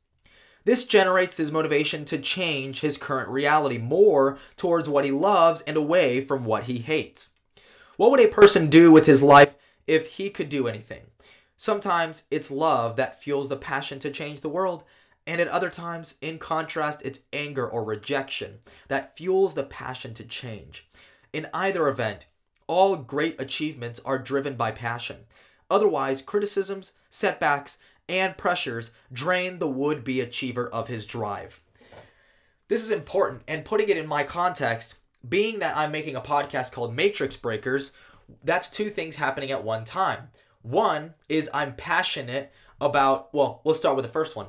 This 0.64 0.84
generates 0.84 1.38
his 1.38 1.50
motivation 1.50 2.04
to 2.06 2.18
change 2.18 2.80
his 2.80 2.96
current 2.96 3.28
reality 3.28 3.78
more 3.78 4.38
towards 4.56 4.88
what 4.88 5.04
he 5.04 5.10
loves 5.10 5.60
and 5.62 5.76
away 5.76 6.20
from 6.20 6.44
what 6.44 6.64
he 6.64 6.78
hates. 6.78 7.30
What 7.96 8.10
would 8.10 8.20
a 8.20 8.28
person 8.28 8.68
do 8.68 8.92
with 8.92 9.06
his 9.06 9.22
life 9.22 9.54
if 9.86 10.06
he 10.12 10.30
could 10.30 10.48
do 10.48 10.68
anything? 10.68 11.02
Sometimes 11.56 12.24
it's 12.30 12.50
love 12.50 12.96
that 12.96 13.22
fuels 13.22 13.48
the 13.48 13.56
passion 13.56 13.98
to 14.00 14.10
change 14.10 14.40
the 14.40 14.48
world, 14.48 14.84
and 15.26 15.40
at 15.40 15.48
other 15.48 15.70
times, 15.70 16.16
in 16.20 16.38
contrast, 16.38 17.02
it's 17.04 17.20
anger 17.32 17.68
or 17.68 17.84
rejection 17.84 18.58
that 18.88 19.16
fuels 19.16 19.54
the 19.54 19.62
passion 19.62 20.14
to 20.14 20.24
change. 20.24 20.88
In 21.32 21.46
either 21.54 21.86
event, 21.86 22.26
all 22.66 22.96
great 22.96 23.40
achievements 23.40 24.00
are 24.04 24.18
driven 24.18 24.56
by 24.56 24.72
passion. 24.72 25.18
Otherwise, 25.70 26.22
criticisms, 26.22 26.92
setbacks, 27.10 27.78
and 28.12 28.36
pressures 28.36 28.90
drain 29.10 29.58
the 29.58 29.66
would 29.66 30.04
be 30.04 30.20
achiever 30.20 30.68
of 30.68 30.86
his 30.86 31.06
drive. 31.06 31.62
This 32.68 32.84
is 32.84 32.90
important, 32.90 33.42
and 33.48 33.64
putting 33.64 33.88
it 33.88 33.96
in 33.96 34.06
my 34.06 34.22
context, 34.22 34.96
being 35.26 35.60
that 35.60 35.76
I'm 35.76 35.90
making 35.90 36.14
a 36.14 36.20
podcast 36.20 36.72
called 36.72 36.94
Matrix 36.94 37.36
Breakers, 37.38 37.92
that's 38.44 38.70
two 38.70 38.90
things 38.90 39.16
happening 39.16 39.50
at 39.50 39.64
one 39.64 39.84
time. 39.84 40.28
One 40.60 41.14
is 41.28 41.50
I'm 41.54 41.74
passionate 41.74 42.52
about, 42.80 43.32
well, 43.32 43.62
we'll 43.64 43.74
start 43.74 43.96
with 43.96 44.04
the 44.04 44.10
first 44.12 44.36
one. 44.36 44.48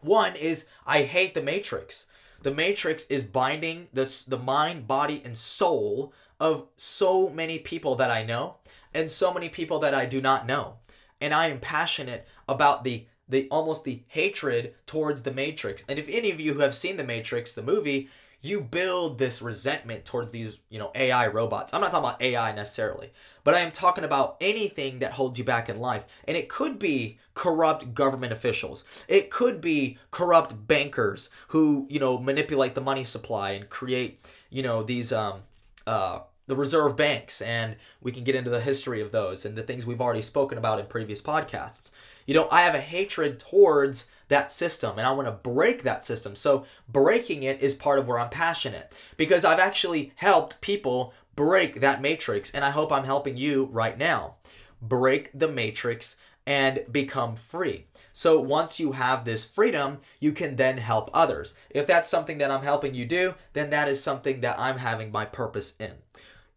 One 0.00 0.34
is 0.34 0.68
I 0.84 1.02
hate 1.02 1.34
the 1.34 1.42
Matrix. 1.42 2.06
The 2.42 2.52
Matrix 2.52 3.04
is 3.06 3.22
binding 3.22 3.86
the, 3.92 4.24
the 4.26 4.38
mind, 4.38 4.88
body, 4.88 5.22
and 5.24 5.38
soul 5.38 6.12
of 6.40 6.66
so 6.76 7.28
many 7.28 7.60
people 7.60 7.94
that 7.94 8.10
I 8.10 8.24
know 8.24 8.56
and 8.92 9.08
so 9.08 9.32
many 9.32 9.48
people 9.48 9.78
that 9.78 9.94
I 9.94 10.06
do 10.06 10.20
not 10.20 10.46
know. 10.46 10.78
And 11.20 11.32
I 11.32 11.46
am 11.46 11.60
passionate 11.60 12.26
about 12.48 12.84
the 12.84 13.06
the 13.28 13.48
almost 13.50 13.84
the 13.84 14.02
hatred 14.08 14.74
towards 14.86 15.22
the 15.22 15.32
Matrix. 15.32 15.84
And 15.88 15.98
if 15.98 16.08
any 16.08 16.30
of 16.30 16.40
you 16.40 16.54
who 16.54 16.60
have 16.60 16.74
seen 16.74 16.96
the 16.96 17.04
Matrix, 17.04 17.54
the 17.54 17.62
movie, 17.62 18.08
you 18.42 18.60
build 18.60 19.18
this 19.18 19.40
resentment 19.40 20.04
towards 20.04 20.32
these, 20.32 20.58
you 20.68 20.78
know, 20.78 20.90
AI 20.96 21.28
robots. 21.28 21.72
I'm 21.72 21.80
not 21.80 21.92
talking 21.92 22.08
about 22.08 22.20
AI 22.20 22.52
necessarily, 22.52 23.12
but 23.44 23.54
I 23.54 23.60
am 23.60 23.70
talking 23.70 24.02
about 24.02 24.36
anything 24.40 24.98
that 24.98 25.12
holds 25.12 25.38
you 25.38 25.44
back 25.44 25.68
in 25.68 25.78
life. 25.78 26.04
And 26.26 26.36
it 26.36 26.48
could 26.48 26.78
be 26.78 27.18
corrupt 27.34 27.94
government 27.94 28.32
officials. 28.32 28.84
It 29.06 29.30
could 29.30 29.60
be 29.60 29.98
corrupt 30.10 30.66
bankers 30.66 31.30
who, 31.48 31.86
you 31.88 32.00
know, 32.00 32.18
manipulate 32.18 32.74
the 32.74 32.80
money 32.80 33.04
supply 33.04 33.52
and 33.52 33.70
create, 33.70 34.20
you 34.50 34.62
know, 34.62 34.82
these 34.82 35.12
um 35.12 35.42
uh 35.86 36.20
the 36.48 36.56
reserve 36.56 36.96
banks 36.96 37.40
and 37.40 37.76
we 38.00 38.10
can 38.10 38.24
get 38.24 38.34
into 38.34 38.50
the 38.50 38.60
history 38.60 39.00
of 39.00 39.12
those 39.12 39.44
and 39.44 39.56
the 39.56 39.62
things 39.62 39.86
we've 39.86 40.00
already 40.00 40.20
spoken 40.22 40.58
about 40.58 40.80
in 40.80 40.86
previous 40.86 41.22
podcasts. 41.22 41.92
You 42.26 42.34
know, 42.34 42.48
I 42.50 42.62
have 42.62 42.74
a 42.74 42.80
hatred 42.80 43.38
towards 43.38 44.10
that 44.28 44.50
system 44.52 44.98
and 44.98 45.06
I 45.06 45.12
want 45.12 45.28
to 45.28 45.32
break 45.32 45.82
that 45.82 46.04
system. 46.04 46.36
So, 46.36 46.64
breaking 46.88 47.42
it 47.42 47.60
is 47.60 47.74
part 47.74 47.98
of 47.98 48.06
where 48.06 48.18
I'm 48.18 48.30
passionate 48.30 48.94
because 49.16 49.44
I've 49.44 49.58
actually 49.58 50.12
helped 50.16 50.60
people 50.60 51.12
break 51.36 51.80
that 51.80 52.02
matrix 52.02 52.50
and 52.50 52.64
I 52.64 52.70
hope 52.70 52.92
I'm 52.92 53.04
helping 53.04 53.36
you 53.36 53.68
right 53.72 53.98
now. 53.98 54.36
Break 54.80 55.30
the 55.32 55.48
matrix 55.48 56.16
and 56.46 56.84
become 56.90 57.36
free. 57.36 57.86
So 58.12 58.38
once 58.40 58.78
you 58.78 58.92
have 58.92 59.24
this 59.24 59.44
freedom, 59.44 59.98
you 60.20 60.32
can 60.32 60.56
then 60.56 60.78
help 60.78 61.10
others. 61.14 61.54
If 61.70 61.86
that's 61.86 62.08
something 62.08 62.38
that 62.38 62.50
I'm 62.50 62.62
helping 62.62 62.94
you 62.94 63.06
do, 63.06 63.34
then 63.52 63.70
that 63.70 63.88
is 63.88 64.02
something 64.02 64.40
that 64.40 64.58
I'm 64.58 64.78
having 64.78 65.10
my 65.10 65.24
purpose 65.24 65.74
in. 65.78 65.92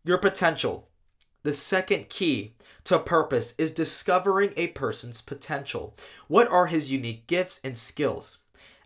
Your 0.03 0.17
potential. 0.17 0.89
the 1.43 1.53
second 1.53 2.09
key 2.09 2.54
to 2.85 2.99
purpose 2.99 3.53
is 3.57 3.71
discovering 3.71 4.53
a 4.55 4.67
person's 4.67 5.21
potential. 5.21 5.95
What 6.27 6.47
are 6.47 6.67
his 6.67 6.91
unique 6.91 7.27
gifts 7.27 7.59
and 7.63 7.77
skills? 7.77 8.39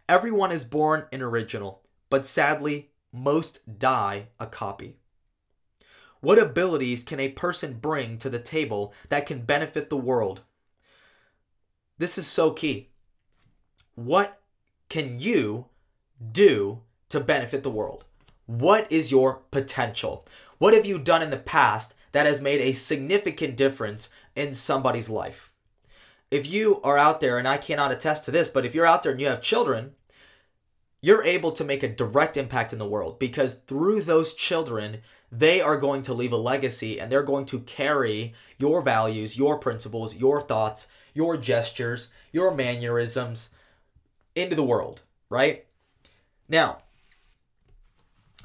Everyone 0.07 0.51
is 0.51 0.63
born 0.63 1.05
an 1.11 1.21
original, 1.21 1.83
but 2.09 2.25
sadly, 2.25 2.89
most 3.13 3.79
die 3.79 4.29
a 4.39 4.47
copy. 4.47 4.95
What 6.21 6.39
abilities 6.39 7.03
can 7.03 7.19
a 7.19 7.29
person 7.29 7.73
bring 7.73 8.17
to 8.17 8.29
the 8.29 8.39
table 8.39 8.93
that 9.09 9.25
can 9.25 9.41
benefit 9.41 9.89
the 9.89 9.97
world? 9.97 10.41
This 11.97 12.17
is 12.17 12.27
so 12.27 12.51
key. 12.51 12.89
What 13.95 14.41
can 14.87 15.19
you 15.19 15.65
do 16.31 16.81
to 17.09 17.19
benefit 17.19 17.63
the 17.63 17.69
world? 17.69 18.05
What 18.45 18.91
is 18.91 19.11
your 19.11 19.41
potential? 19.51 20.25
What 20.57 20.73
have 20.73 20.85
you 20.85 20.97
done 20.97 21.21
in 21.21 21.29
the 21.29 21.37
past 21.37 21.95
that 22.11 22.25
has 22.25 22.41
made 22.41 22.61
a 22.61 22.73
significant 22.73 23.55
difference 23.57 24.09
in 24.35 24.53
somebody's 24.53 25.09
life? 25.09 25.51
If 26.31 26.47
you 26.47 26.79
are 26.81 26.97
out 26.97 27.21
there, 27.21 27.37
and 27.37 27.47
I 27.47 27.57
cannot 27.57 27.91
attest 27.91 28.25
to 28.25 28.31
this, 28.31 28.49
but 28.49 28.65
if 28.65 28.75
you're 28.75 28.85
out 28.85 29.03
there 29.03 29.11
and 29.11 29.19
you 29.19 29.27
have 29.27 29.41
children, 29.41 29.93
you're 31.01 31.23
able 31.23 31.51
to 31.53 31.63
make 31.63 31.81
a 31.81 31.87
direct 31.87 32.37
impact 32.37 32.73
in 32.73 32.79
the 32.79 32.87
world 32.87 33.19
because 33.19 33.55
through 33.55 34.01
those 34.01 34.33
children, 34.33 34.99
they 35.31 35.61
are 35.61 35.77
going 35.77 36.01
to 36.03 36.13
leave 36.13 36.33
a 36.33 36.37
legacy 36.37 36.99
and 36.99 37.11
they're 37.11 37.23
going 37.23 37.45
to 37.45 37.61
carry 37.61 38.33
your 38.57 38.81
values, 38.81 39.37
your 39.37 39.57
principles, 39.57 40.15
your 40.15 40.41
thoughts, 40.41 40.87
your 41.13 41.37
gestures, 41.37 42.11
your 42.31 42.53
mannerisms 42.53 43.49
into 44.35 44.55
the 44.55 44.63
world, 44.63 45.01
right? 45.29 45.65
Now, 46.47 46.79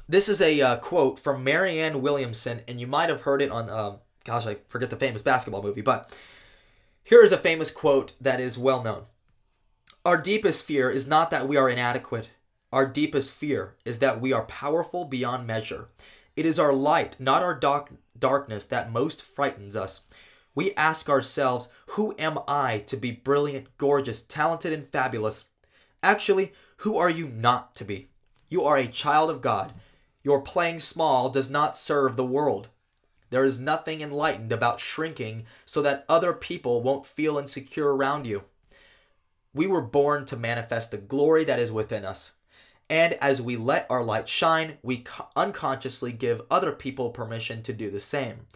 this 0.07 0.29
is 0.29 0.41
a 0.41 0.61
uh, 0.61 0.75
quote 0.77 1.19
from 1.19 1.43
Marianne 1.43 2.01
Williamson, 2.01 2.61
and 2.67 2.79
you 2.79 2.87
might 2.87 3.09
have 3.09 3.21
heard 3.21 3.41
it 3.41 3.51
on, 3.51 3.69
um, 3.69 3.97
gosh, 4.23 4.45
I 4.45 4.57
forget 4.67 4.89
the 4.89 4.95
famous 4.95 5.21
basketball 5.21 5.63
movie, 5.63 5.81
but 5.81 6.15
here 7.03 7.23
is 7.23 7.31
a 7.31 7.37
famous 7.37 7.71
quote 7.71 8.13
that 8.21 8.39
is 8.39 8.57
well 8.57 8.83
known. 8.83 9.03
Our 10.03 10.21
deepest 10.21 10.65
fear 10.65 10.89
is 10.89 11.07
not 11.07 11.31
that 11.31 11.47
we 11.47 11.57
are 11.57 11.69
inadequate. 11.69 12.29
Our 12.71 12.85
deepest 12.85 13.33
fear 13.33 13.75
is 13.85 13.99
that 13.99 14.21
we 14.21 14.33
are 14.33 14.45
powerful 14.45 15.05
beyond 15.05 15.47
measure. 15.47 15.87
It 16.35 16.45
is 16.45 16.59
our 16.59 16.73
light, 16.73 17.15
not 17.19 17.41
our 17.41 17.55
dark, 17.55 17.91
darkness, 18.17 18.65
that 18.65 18.91
most 18.91 19.21
frightens 19.21 19.75
us. 19.75 20.03
We 20.53 20.73
ask 20.73 21.09
ourselves, 21.09 21.69
Who 21.87 22.13
am 22.19 22.39
I 22.47 22.79
to 22.87 22.97
be 22.97 23.11
brilliant, 23.11 23.77
gorgeous, 23.77 24.21
talented, 24.21 24.73
and 24.73 24.87
fabulous? 24.87 25.45
Actually, 26.03 26.53
who 26.77 26.97
are 26.97 27.09
you 27.09 27.27
not 27.27 27.75
to 27.75 27.85
be? 27.85 28.09
You 28.49 28.63
are 28.63 28.77
a 28.77 28.87
child 28.87 29.29
of 29.29 29.41
God. 29.41 29.73
Your 30.25 30.41
playing 30.41 30.79
small 30.79 31.29
does 31.29 31.51
not 31.51 31.77
serve 31.77 32.15
the 32.15 32.25
world. 32.25 32.69
There 33.29 33.45
is 33.45 33.59
nothing 33.59 34.01
enlightened 34.01 34.51
about 34.51 34.79
shrinking 34.79 35.45
so 35.67 35.83
that 35.83 36.03
other 36.09 36.33
people 36.33 36.81
won't 36.81 37.05
feel 37.05 37.37
insecure 37.37 37.95
around 37.95 38.25
you. 38.25 38.41
We 39.53 39.67
were 39.67 39.81
born 39.81 40.25
to 40.25 40.35
manifest 40.35 40.89
the 40.89 40.97
glory 40.97 41.43
that 41.43 41.59
is 41.59 41.71
within 41.71 42.03
us. 42.03 42.31
And 42.89 43.13
as 43.21 43.39
we 43.39 43.55
let 43.55 43.85
our 43.87 44.03
light 44.03 44.27
shine, 44.27 44.79
we 44.81 45.05
unconsciously 45.35 46.11
give 46.11 46.41
other 46.49 46.71
people 46.71 47.11
permission 47.11 47.61
to 47.61 47.71
do 47.71 47.91
the 47.91 47.99
same. 47.99 48.47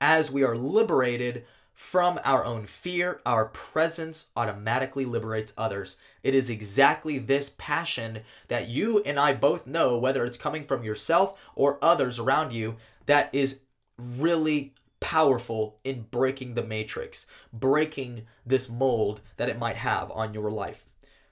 As 0.00 0.30
we 0.30 0.44
are 0.44 0.56
liberated 0.56 1.44
from 1.76 2.18
our 2.24 2.44
own 2.44 2.66
fear, 2.66 3.20
our 3.24 3.44
presence 3.44 4.30
automatically 4.34 5.04
liberates 5.04 5.52
others. 5.56 5.96
It 6.24 6.34
is 6.34 6.50
exactly 6.50 7.18
this 7.18 7.54
passion 7.56 8.22
that 8.48 8.66
you 8.66 9.00
and 9.04 9.20
I 9.20 9.34
both 9.34 9.66
know, 9.66 9.96
whether 9.96 10.24
it's 10.24 10.36
coming 10.36 10.64
from 10.64 10.82
yourself 10.82 11.38
or 11.54 11.78
others 11.80 12.18
around 12.18 12.52
you, 12.52 12.76
that 13.06 13.32
is 13.32 13.60
really 13.96 14.74
powerful 14.98 15.78
in 15.84 16.06
breaking 16.10 16.54
the 16.54 16.64
matrix, 16.64 17.26
breaking 17.52 18.26
this 18.44 18.68
mold 18.68 19.20
that 19.36 19.48
it 19.48 19.58
might 19.58 19.76
have 19.76 20.10
on 20.10 20.34
your 20.34 20.50
life. 20.50 20.86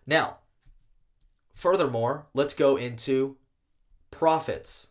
Now, 0.06 0.38
Furthermore, 1.54 2.26
let's 2.34 2.52
go 2.52 2.76
into 2.76 3.36
profits. 4.10 4.88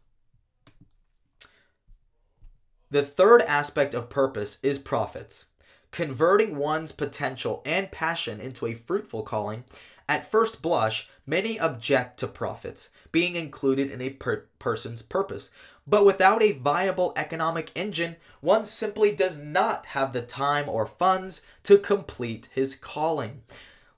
The 2.94 3.02
third 3.02 3.42
aspect 3.42 3.96
of 3.96 4.08
purpose 4.08 4.60
is 4.62 4.78
profits. 4.78 5.48
Converting 5.90 6.58
one's 6.58 6.92
potential 6.92 7.64
and 7.66 7.92
passion 7.92 8.40
into 8.40 8.68
a 8.68 8.76
fruitful 8.76 9.24
calling. 9.24 9.64
At 10.08 10.30
first 10.30 10.62
blush, 10.62 11.10
many 11.26 11.60
object 11.60 12.20
to 12.20 12.28
profits 12.28 12.90
being 13.12 13.36
included 13.36 13.90
in 13.90 14.00
a 14.00 14.12
per- 14.12 14.46
person's 14.60 15.02
purpose. 15.02 15.50
But 15.88 16.06
without 16.06 16.44
a 16.44 16.52
viable 16.52 17.14
economic 17.16 17.72
engine, 17.74 18.18
one 18.42 18.64
simply 18.64 19.12
does 19.12 19.42
not 19.42 19.88
have 19.88 20.14
the 20.14 20.22
time 20.22 20.70
or 20.70 20.86
funds 20.86 21.44
to 21.64 21.80
complete 21.80 22.50
his 22.54 22.76
calling. 22.76 23.42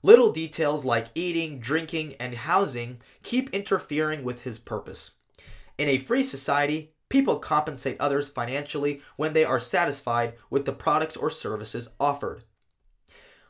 Little 0.02 0.32
details 0.32 0.86
like 0.86 1.08
eating, 1.14 1.60
drinking, 1.60 2.14
and 2.18 2.34
housing 2.34 3.02
keep 3.22 3.52
interfering 3.52 4.24
with 4.24 4.44
his 4.44 4.58
purpose. 4.58 5.10
In 5.76 5.86
a 5.86 5.98
free 5.98 6.22
society, 6.22 6.94
people 7.08 7.38
compensate 7.38 8.00
others 8.00 8.28
financially 8.28 9.00
when 9.16 9.32
they 9.32 9.44
are 9.44 9.60
satisfied 9.60 10.34
with 10.50 10.64
the 10.64 10.72
products 10.72 11.16
or 11.16 11.30
services 11.30 11.90
offered. 12.00 12.44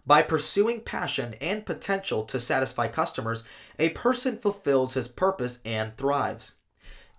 By 0.06 0.22
pursuing 0.22 0.80
passion 0.82 1.34
and 1.40 1.66
potential 1.66 2.22
to 2.24 2.38
satisfy 2.38 2.86
customers, 2.88 3.42
a 3.78 3.88
person 3.88 4.38
fulfills 4.38 4.94
his 4.94 5.08
purpose 5.08 5.58
and 5.64 5.96
thrives. 5.96 6.52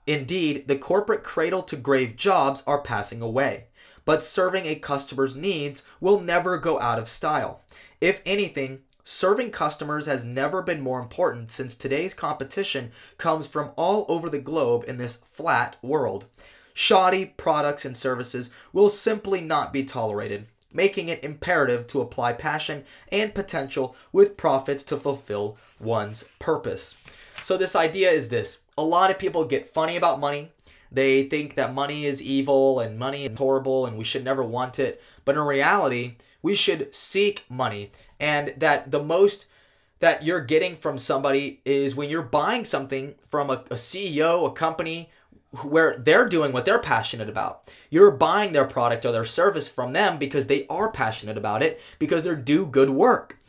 Indeed, 0.06 0.70
the 0.70 0.78
corporate 0.78 1.22
cradle 1.22 1.64
to 1.64 1.76
grave 1.76 2.16
jobs 2.16 2.64
are 2.66 2.82
passing 2.82 3.22
away, 3.22 3.66
but 4.06 4.24
serving 4.24 4.66
a 4.66 4.76
customer's 4.76 5.36
needs 5.36 5.84
will 6.00 6.22
never 6.22 6.58
go 6.58 6.80
out 6.80 6.98
of 6.98 7.10
style. 7.10 7.62
If 8.00 8.22
anything, 8.26 8.84
Serving 9.10 9.52
customers 9.52 10.06
has 10.06 10.26
never 10.26 10.62
been 10.62 10.82
more 10.82 11.00
important 11.00 11.50
since 11.50 11.76
today's 11.76 12.14
competition 12.14 12.92
comes 13.18 13.48
from 13.48 13.72
all 13.78 14.06
over 14.10 14.30
the 14.30 14.38
globe 14.38 14.84
in 14.86 14.98
this 14.98 15.16
flat 15.16 15.78
world. 15.82 16.26
Shoddy 16.74 17.24
products 17.24 17.86
and 17.86 17.96
services 17.96 18.50
will 18.74 18.90
simply 18.90 19.40
not 19.40 19.72
be 19.72 19.86
tolerated, 19.86 20.48
making 20.74 21.08
it 21.08 21.24
imperative 21.24 21.88
to 21.88 22.02
apply 22.02 22.34
passion 22.34 22.84
and 23.10 23.34
potential 23.34 23.96
with 24.12 24.36
profits 24.36 24.84
to 24.84 24.98
fulfill 24.98 25.56
one's 25.80 26.26
purpose. 26.38 26.98
So, 27.44 27.56
this 27.56 27.78
idea 27.78 28.12
is 28.12 28.28
this 28.28 28.64
a 28.78 28.84
lot 28.84 29.10
of 29.10 29.18
people 29.18 29.46
get 29.46 29.74
funny 29.74 29.96
about 29.96 30.20
money. 30.20 30.52
They 30.92 31.24
think 31.24 31.56
that 31.56 31.74
money 31.74 32.06
is 32.06 32.22
evil 32.22 32.82
and 32.82 33.00
money 33.00 33.24
is 33.24 33.38
horrible 33.38 33.86
and 33.86 33.98
we 33.98 34.04
should 34.04 34.26
never 34.26 34.44
want 34.44 34.80
it. 34.80 35.02
But 35.24 35.36
in 35.36 35.44
reality, 35.44 36.16
we 36.42 36.56
should 36.56 36.94
seek 36.94 37.46
money 37.50 37.92
and 38.20 38.54
that 38.58 38.92
the 38.92 39.04
most 39.04 39.46
that 40.00 40.24
you're 40.24 40.42
getting 40.42 40.76
from 40.76 40.98
somebody 40.98 41.60
is 41.66 41.96
when 41.96 42.10
you're 42.10 42.22
buying 42.22 42.66
something 42.66 43.16
from 43.26 43.50
a, 43.50 43.64
a 43.72 43.76
CEO, 43.76 44.48
a 44.48 44.52
company 44.52 45.10
where 45.64 45.98
they're 45.98 46.28
doing 46.28 46.52
what 46.52 46.66
they're 46.66 46.82
passionate 46.82 47.30
about. 47.30 47.72
You're 47.90 48.12
buying 48.12 48.54
their 48.54 48.66
product 48.66 49.06
or 49.06 49.12
their 49.12 49.26
service 49.26 49.70
from 49.70 49.94
them 49.94 50.18
because 50.18 50.48
they 50.48 50.68
are 50.68 50.92
passionate 50.92 51.38
about 51.38 51.64
it 51.64 51.82
because 52.00 52.24
they 52.24 52.36
do 52.36 52.66
good 52.66 52.90
work. 52.90 53.40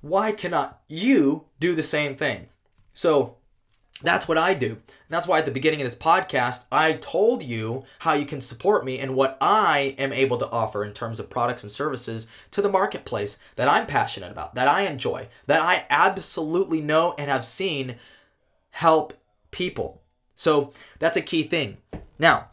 Why 0.00 0.32
cannot 0.32 0.80
you 0.88 1.44
do 1.60 1.74
the 1.74 1.82
same 1.82 2.16
thing? 2.16 2.48
So 2.94 3.36
that's 4.02 4.28
what 4.28 4.38
I 4.38 4.54
do. 4.54 4.68
And 4.68 4.78
that's 5.08 5.26
why 5.26 5.38
at 5.38 5.44
the 5.44 5.50
beginning 5.50 5.80
of 5.80 5.86
this 5.86 5.96
podcast, 5.96 6.64
I 6.72 6.94
told 6.94 7.42
you 7.42 7.84
how 8.00 8.14
you 8.14 8.26
can 8.26 8.40
support 8.40 8.84
me 8.84 8.98
and 8.98 9.14
what 9.14 9.36
I 9.40 9.94
am 9.98 10.12
able 10.12 10.38
to 10.38 10.50
offer 10.50 10.84
in 10.84 10.92
terms 10.92 11.20
of 11.20 11.30
products 11.30 11.62
and 11.62 11.70
services 11.70 12.26
to 12.52 12.62
the 12.62 12.68
marketplace 12.68 13.38
that 13.56 13.68
I'm 13.68 13.86
passionate 13.86 14.32
about, 14.32 14.54
that 14.54 14.68
I 14.68 14.82
enjoy, 14.82 15.28
that 15.46 15.62
I 15.62 15.86
absolutely 15.90 16.80
know 16.80 17.14
and 17.18 17.30
have 17.30 17.44
seen 17.44 17.96
help 18.70 19.12
people. 19.50 20.02
So 20.34 20.72
that's 20.98 21.16
a 21.16 21.22
key 21.22 21.44
thing. 21.44 21.76
Now, 22.18 22.48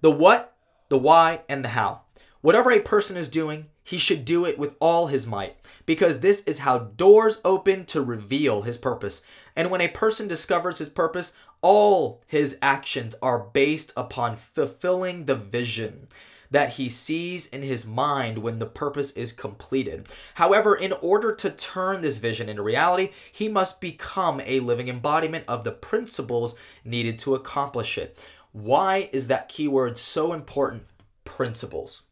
the 0.00 0.10
what, 0.10 0.54
the 0.88 0.98
why, 0.98 1.40
and 1.48 1.64
the 1.64 1.70
how. 1.70 2.02
Whatever 2.40 2.70
a 2.70 2.80
person 2.80 3.16
is 3.16 3.28
doing, 3.28 3.66
he 3.82 3.98
should 3.98 4.24
do 4.24 4.44
it 4.44 4.58
with 4.58 4.74
all 4.80 5.06
his 5.08 5.26
might, 5.26 5.56
because 5.86 6.20
this 6.20 6.42
is 6.42 6.60
how 6.60 6.78
doors 6.78 7.40
open 7.44 7.84
to 7.86 8.00
reveal 8.00 8.62
his 8.62 8.78
purpose. 8.78 9.22
And 9.58 9.72
when 9.72 9.80
a 9.80 9.88
person 9.88 10.28
discovers 10.28 10.78
his 10.78 10.88
purpose, 10.88 11.34
all 11.62 12.22
his 12.28 12.56
actions 12.62 13.16
are 13.20 13.40
based 13.40 13.92
upon 13.96 14.36
fulfilling 14.36 15.24
the 15.24 15.34
vision 15.34 16.06
that 16.48 16.74
he 16.74 16.88
sees 16.88 17.46
in 17.46 17.62
his 17.62 17.84
mind 17.84 18.38
when 18.38 18.60
the 18.60 18.66
purpose 18.66 19.10
is 19.10 19.32
completed. 19.32 20.06
However, 20.36 20.76
in 20.76 20.92
order 21.02 21.34
to 21.34 21.50
turn 21.50 22.02
this 22.02 22.18
vision 22.18 22.48
into 22.48 22.62
reality, 22.62 23.10
he 23.32 23.48
must 23.48 23.80
become 23.80 24.40
a 24.46 24.60
living 24.60 24.88
embodiment 24.88 25.44
of 25.48 25.64
the 25.64 25.72
principles 25.72 26.54
needed 26.84 27.18
to 27.18 27.34
accomplish 27.34 27.98
it. 27.98 28.24
Why 28.52 29.10
is 29.12 29.26
that 29.26 29.48
keyword 29.48 29.98
so 29.98 30.32
important? 30.32 30.84
Principles. 31.24 32.04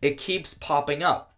It 0.00 0.16
keeps 0.16 0.54
popping 0.54 1.02
up. 1.02 1.36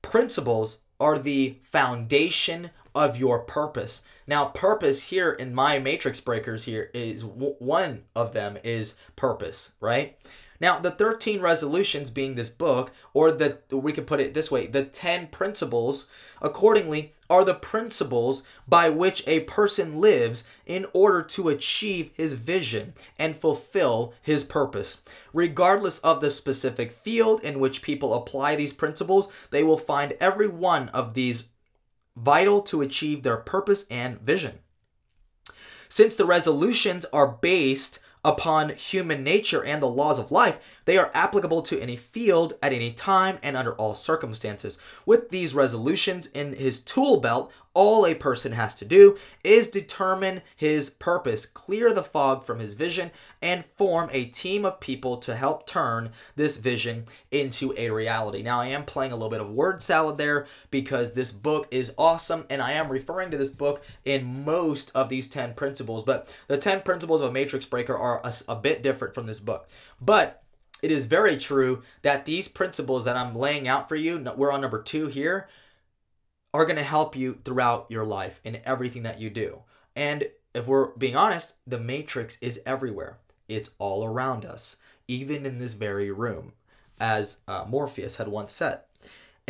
Principles 0.00 0.78
are 0.98 1.18
the 1.18 1.58
foundation 1.62 2.70
of 2.94 3.16
your 3.16 3.40
purpose. 3.40 4.02
Now, 4.30 4.44
purpose 4.44 5.02
here 5.02 5.32
in 5.32 5.52
my 5.52 5.80
matrix 5.80 6.20
breakers 6.20 6.62
here 6.62 6.88
is 6.94 7.24
one 7.24 8.04
of 8.14 8.32
them 8.32 8.58
is 8.62 8.94
purpose, 9.16 9.72
right? 9.80 10.16
Now, 10.60 10.78
the 10.78 10.92
13 10.92 11.40
resolutions 11.40 12.10
being 12.10 12.36
this 12.36 12.48
book, 12.48 12.92
or 13.12 13.32
the 13.32 13.58
we 13.72 13.92
could 13.92 14.06
put 14.06 14.20
it 14.20 14.34
this 14.34 14.48
way, 14.48 14.68
the 14.68 14.84
10 14.84 15.28
principles, 15.28 16.08
accordingly, 16.40 17.12
are 17.28 17.44
the 17.44 17.54
principles 17.54 18.44
by 18.68 18.88
which 18.88 19.26
a 19.26 19.40
person 19.40 20.00
lives 20.00 20.44
in 20.64 20.86
order 20.92 21.22
to 21.22 21.48
achieve 21.48 22.10
his 22.14 22.34
vision 22.34 22.94
and 23.18 23.36
fulfill 23.36 24.14
his 24.22 24.44
purpose. 24.44 25.02
Regardless 25.32 25.98
of 26.00 26.20
the 26.20 26.30
specific 26.30 26.92
field 26.92 27.42
in 27.42 27.58
which 27.58 27.82
people 27.82 28.14
apply 28.14 28.54
these 28.54 28.72
principles, 28.72 29.26
they 29.50 29.64
will 29.64 29.78
find 29.78 30.14
every 30.20 30.46
one 30.46 30.88
of 30.90 31.14
these 31.14 31.48
vital 32.16 32.62
to 32.62 32.82
achieve 32.82 33.22
their 33.22 33.36
purpose 33.36 33.86
and 33.90 34.20
vision. 34.20 34.60
Since 35.88 36.14
the 36.14 36.26
resolutions 36.26 37.04
are 37.12 37.26
based 37.26 37.98
upon 38.24 38.70
human 38.70 39.24
nature 39.24 39.64
and 39.64 39.82
the 39.82 39.88
laws 39.88 40.18
of 40.18 40.30
life, 40.30 40.58
they 40.84 40.98
are 40.98 41.10
applicable 41.14 41.62
to 41.62 41.80
any 41.80 41.96
field 41.96 42.54
at 42.62 42.72
any 42.72 42.92
time 42.92 43.38
and 43.42 43.56
under 43.56 43.72
all 43.74 43.94
circumstances. 43.94 44.78
With 45.06 45.30
these 45.30 45.54
resolutions 45.54 46.26
in 46.28 46.54
his 46.54 46.80
tool 46.80 47.20
belt, 47.20 47.52
all 47.72 48.04
a 48.04 48.14
person 48.14 48.52
has 48.52 48.74
to 48.74 48.84
do 48.84 49.16
is 49.44 49.68
determine 49.68 50.42
his 50.56 50.90
purpose, 50.90 51.46
clear 51.46 51.92
the 51.92 52.02
fog 52.02 52.44
from 52.44 52.58
his 52.58 52.74
vision, 52.74 53.12
and 53.40 53.64
form 53.76 54.10
a 54.12 54.24
team 54.24 54.64
of 54.64 54.80
people 54.80 55.16
to 55.18 55.36
help 55.36 55.66
turn 55.66 56.10
this 56.34 56.56
vision 56.56 57.04
into 57.30 57.72
a 57.76 57.90
reality. 57.90 58.42
Now, 58.42 58.60
I 58.60 58.66
am 58.68 58.84
playing 58.84 59.12
a 59.12 59.14
little 59.14 59.30
bit 59.30 59.40
of 59.40 59.50
word 59.50 59.82
salad 59.82 60.18
there 60.18 60.46
because 60.70 61.12
this 61.12 61.30
book 61.30 61.68
is 61.70 61.94
awesome, 61.96 62.44
and 62.50 62.60
I 62.60 62.72
am 62.72 62.88
referring 62.88 63.30
to 63.30 63.38
this 63.38 63.50
book 63.50 63.84
in 64.04 64.44
most 64.44 64.90
of 64.94 65.08
these 65.08 65.28
10 65.28 65.54
principles, 65.54 66.02
but 66.02 66.34
the 66.48 66.58
10 66.58 66.82
principles 66.82 67.20
of 67.20 67.30
a 67.30 67.32
matrix 67.32 67.64
breaker 67.64 67.96
are 67.96 68.20
a, 68.24 68.34
a 68.48 68.56
bit 68.56 68.82
different 68.82 69.14
from 69.14 69.26
this 69.26 69.40
book. 69.40 69.68
But 70.00 70.39
it 70.82 70.90
is 70.90 71.06
very 71.06 71.36
true 71.36 71.82
that 72.02 72.24
these 72.24 72.48
principles 72.48 73.04
that 73.04 73.16
I'm 73.16 73.34
laying 73.34 73.68
out 73.68 73.88
for 73.88 73.96
you, 73.96 74.18
we're 74.36 74.52
on 74.52 74.60
number 74.60 74.82
two 74.82 75.06
here, 75.06 75.48
are 76.52 76.64
going 76.64 76.76
to 76.76 76.82
help 76.82 77.14
you 77.14 77.38
throughout 77.44 77.86
your 77.88 78.04
life 78.04 78.40
in 78.44 78.60
everything 78.64 79.02
that 79.04 79.20
you 79.20 79.30
do. 79.30 79.60
And 79.94 80.28
if 80.54 80.66
we're 80.66 80.94
being 80.96 81.16
honest, 81.16 81.54
the 81.66 81.78
matrix 81.78 82.38
is 82.40 82.60
everywhere. 82.66 83.18
It's 83.48 83.70
all 83.78 84.04
around 84.04 84.44
us, 84.44 84.76
even 85.06 85.46
in 85.46 85.58
this 85.58 85.74
very 85.74 86.10
room, 86.10 86.52
as 86.98 87.40
uh, 87.46 87.64
Morpheus 87.68 88.16
had 88.16 88.28
once 88.28 88.52
said. 88.52 88.80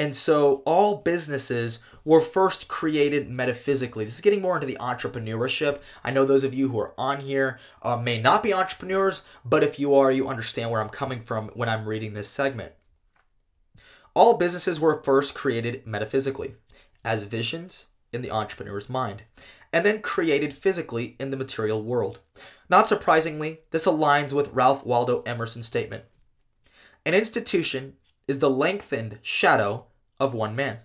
And 0.00 0.16
so 0.16 0.62
all 0.64 0.96
businesses 0.96 1.80
were 2.06 2.22
first 2.22 2.68
created 2.68 3.28
metaphysically. 3.28 4.06
This 4.06 4.14
is 4.14 4.22
getting 4.22 4.40
more 4.40 4.54
into 4.54 4.66
the 4.66 4.78
entrepreneurship. 4.80 5.78
I 6.02 6.10
know 6.10 6.24
those 6.24 6.42
of 6.42 6.54
you 6.54 6.70
who 6.70 6.80
are 6.80 6.94
on 6.96 7.20
here 7.20 7.60
uh, 7.82 7.98
may 7.98 8.18
not 8.18 8.42
be 8.42 8.54
entrepreneurs, 8.54 9.26
but 9.44 9.62
if 9.62 9.78
you 9.78 9.94
are, 9.94 10.10
you 10.10 10.26
understand 10.26 10.70
where 10.70 10.80
I'm 10.80 10.88
coming 10.88 11.20
from 11.20 11.48
when 11.48 11.68
I'm 11.68 11.84
reading 11.84 12.14
this 12.14 12.30
segment. 12.30 12.72
All 14.14 14.38
businesses 14.38 14.80
were 14.80 15.02
first 15.02 15.34
created 15.34 15.86
metaphysically 15.86 16.54
as 17.04 17.24
visions 17.24 17.88
in 18.10 18.22
the 18.22 18.30
entrepreneur's 18.30 18.88
mind, 18.88 19.24
and 19.70 19.84
then 19.84 20.00
created 20.00 20.54
physically 20.54 21.14
in 21.20 21.28
the 21.28 21.36
material 21.36 21.82
world. 21.82 22.20
Not 22.70 22.88
surprisingly, 22.88 23.60
this 23.70 23.84
aligns 23.84 24.32
with 24.32 24.48
Ralph 24.54 24.86
Waldo 24.86 25.22
Emerson's 25.26 25.66
statement 25.66 26.04
An 27.04 27.12
institution 27.12 27.96
is 28.26 28.38
the 28.38 28.48
lengthened 28.48 29.18
shadow 29.20 29.88
of 30.20 30.35
one 30.35 30.54
man. 30.54 30.78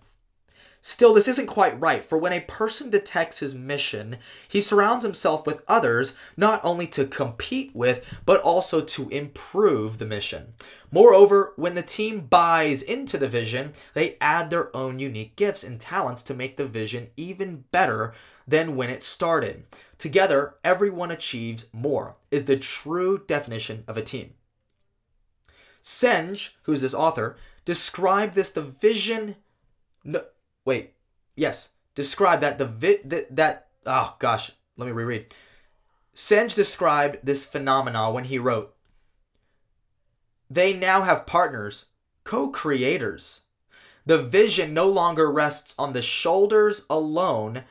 Still, 0.88 1.16
this 1.16 1.28
isn't 1.28 1.48
quite 1.48 1.82
right, 1.82 2.06
for 2.06 2.16
when 2.16 2.32
a 2.32 2.42
person 2.42 2.92
detects 2.92 3.40
his 3.40 3.56
mission, 3.56 4.18
he 4.48 4.62
surrounds 4.62 5.04
himself 5.04 5.48
with 5.48 5.64
others 5.68 6.14
not 6.38 6.64
only 6.64 6.86
to 6.90 7.08
compete 7.08 7.72
with, 7.74 8.06
but 8.24 8.40
also 8.42 8.82
to 8.82 9.10
improve 9.10 9.98
the 9.98 10.06
mission. 10.06 10.54
Moreover, 10.92 11.54
when 11.56 11.74
the 11.74 11.82
team 11.82 12.20
buys 12.20 12.84
into 12.84 13.18
the 13.18 13.28
vision, 13.28 13.74
they 13.96 14.16
add 14.22 14.52
their 14.52 14.76
own 14.78 15.00
unique 15.00 15.36
gifts 15.36 15.64
and 15.64 15.80
talents 15.80 16.22
to 16.22 16.36
make 16.36 16.56
the 16.56 16.68
vision 16.68 17.08
even 17.18 17.64
better 17.72 18.14
than 18.48 18.76
when 18.76 18.92
it 18.92 19.02
started. 19.02 19.64
Together, 19.98 20.54
everyone 20.64 21.10
achieves 21.10 21.68
more, 21.74 22.16
is 22.30 22.46
the 22.46 22.58
true 22.58 23.24
definition 23.26 23.84
of 23.88 23.98
a 23.98 24.04
team. 24.04 24.36
Senge, 25.82 26.52
who's 26.64 26.82
this 26.82 26.94
author, 26.94 27.38
described 27.66 28.36
this 28.36 28.50
the 28.50 28.62
vision. 28.62 29.36
No, 30.04 30.24
wait, 30.64 30.94
yes, 31.36 31.72
describe 31.96 32.40
that 32.42 32.58
the 32.58 32.66
vi- 32.66 33.02
that, 33.04 33.36
that 33.36 33.68
oh 33.86 34.16
gosh, 34.20 34.52
let 34.78 34.86
me 34.86 34.92
reread. 34.92 35.34
Senge 36.16 36.56
described 36.56 37.18
this 37.24 37.46
phenomena 37.46 38.10
when 38.10 38.26
he 38.26 38.40
wrote, 38.40 38.74
They 40.50 40.72
now 40.72 41.02
have 41.02 41.26
partners, 41.26 41.88
co 42.24 42.50
creators. 42.50 43.42
The 44.06 44.18
vision 44.20 44.74
no 44.74 44.88
longer 44.88 45.30
rests 45.32 45.76
on 45.78 45.94
the 45.94 46.02
shoulders 46.02 46.86
alone. 46.90 47.64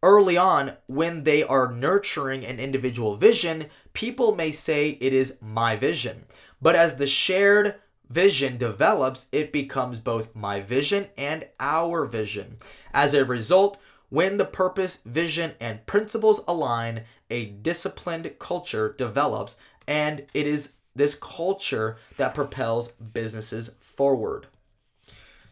Early 0.00 0.36
on, 0.36 0.74
when 0.86 1.24
they 1.24 1.42
are 1.42 1.72
nurturing 1.72 2.44
an 2.44 2.60
individual 2.60 3.16
vision, 3.16 3.66
people 3.94 4.36
may 4.36 4.52
say 4.52 4.90
it 5.00 5.12
is 5.12 5.38
my 5.40 5.74
vision. 5.74 6.26
But 6.62 6.76
as 6.76 6.96
the 6.96 7.06
shared 7.06 7.76
vision 8.10 8.56
develops, 8.56 9.26
it 9.32 9.52
becomes 9.52 10.00
both 10.00 10.34
my 10.34 10.60
vision 10.60 11.08
and 11.16 11.46
our 11.60 12.04
vision. 12.06 12.58
As 12.92 13.14
a 13.14 13.24
result, 13.24 13.78
when 14.08 14.38
the 14.38 14.44
purpose, 14.44 15.00
vision, 15.04 15.52
and 15.60 15.84
principles 15.86 16.40
align, 16.48 17.02
a 17.30 17.46
disciplined 17.46 18.30
culture 18.38 18.94
develops, 18.96 19.58
and 19.86 20.24
it 20.32 20.46
is 20.46 20.74
this 20.94 21.14
culture 21.14 21.98
that 22.16 22.34
propels 22.34 22.88
businesses 22.88 23.70
forward. 23.80 24.46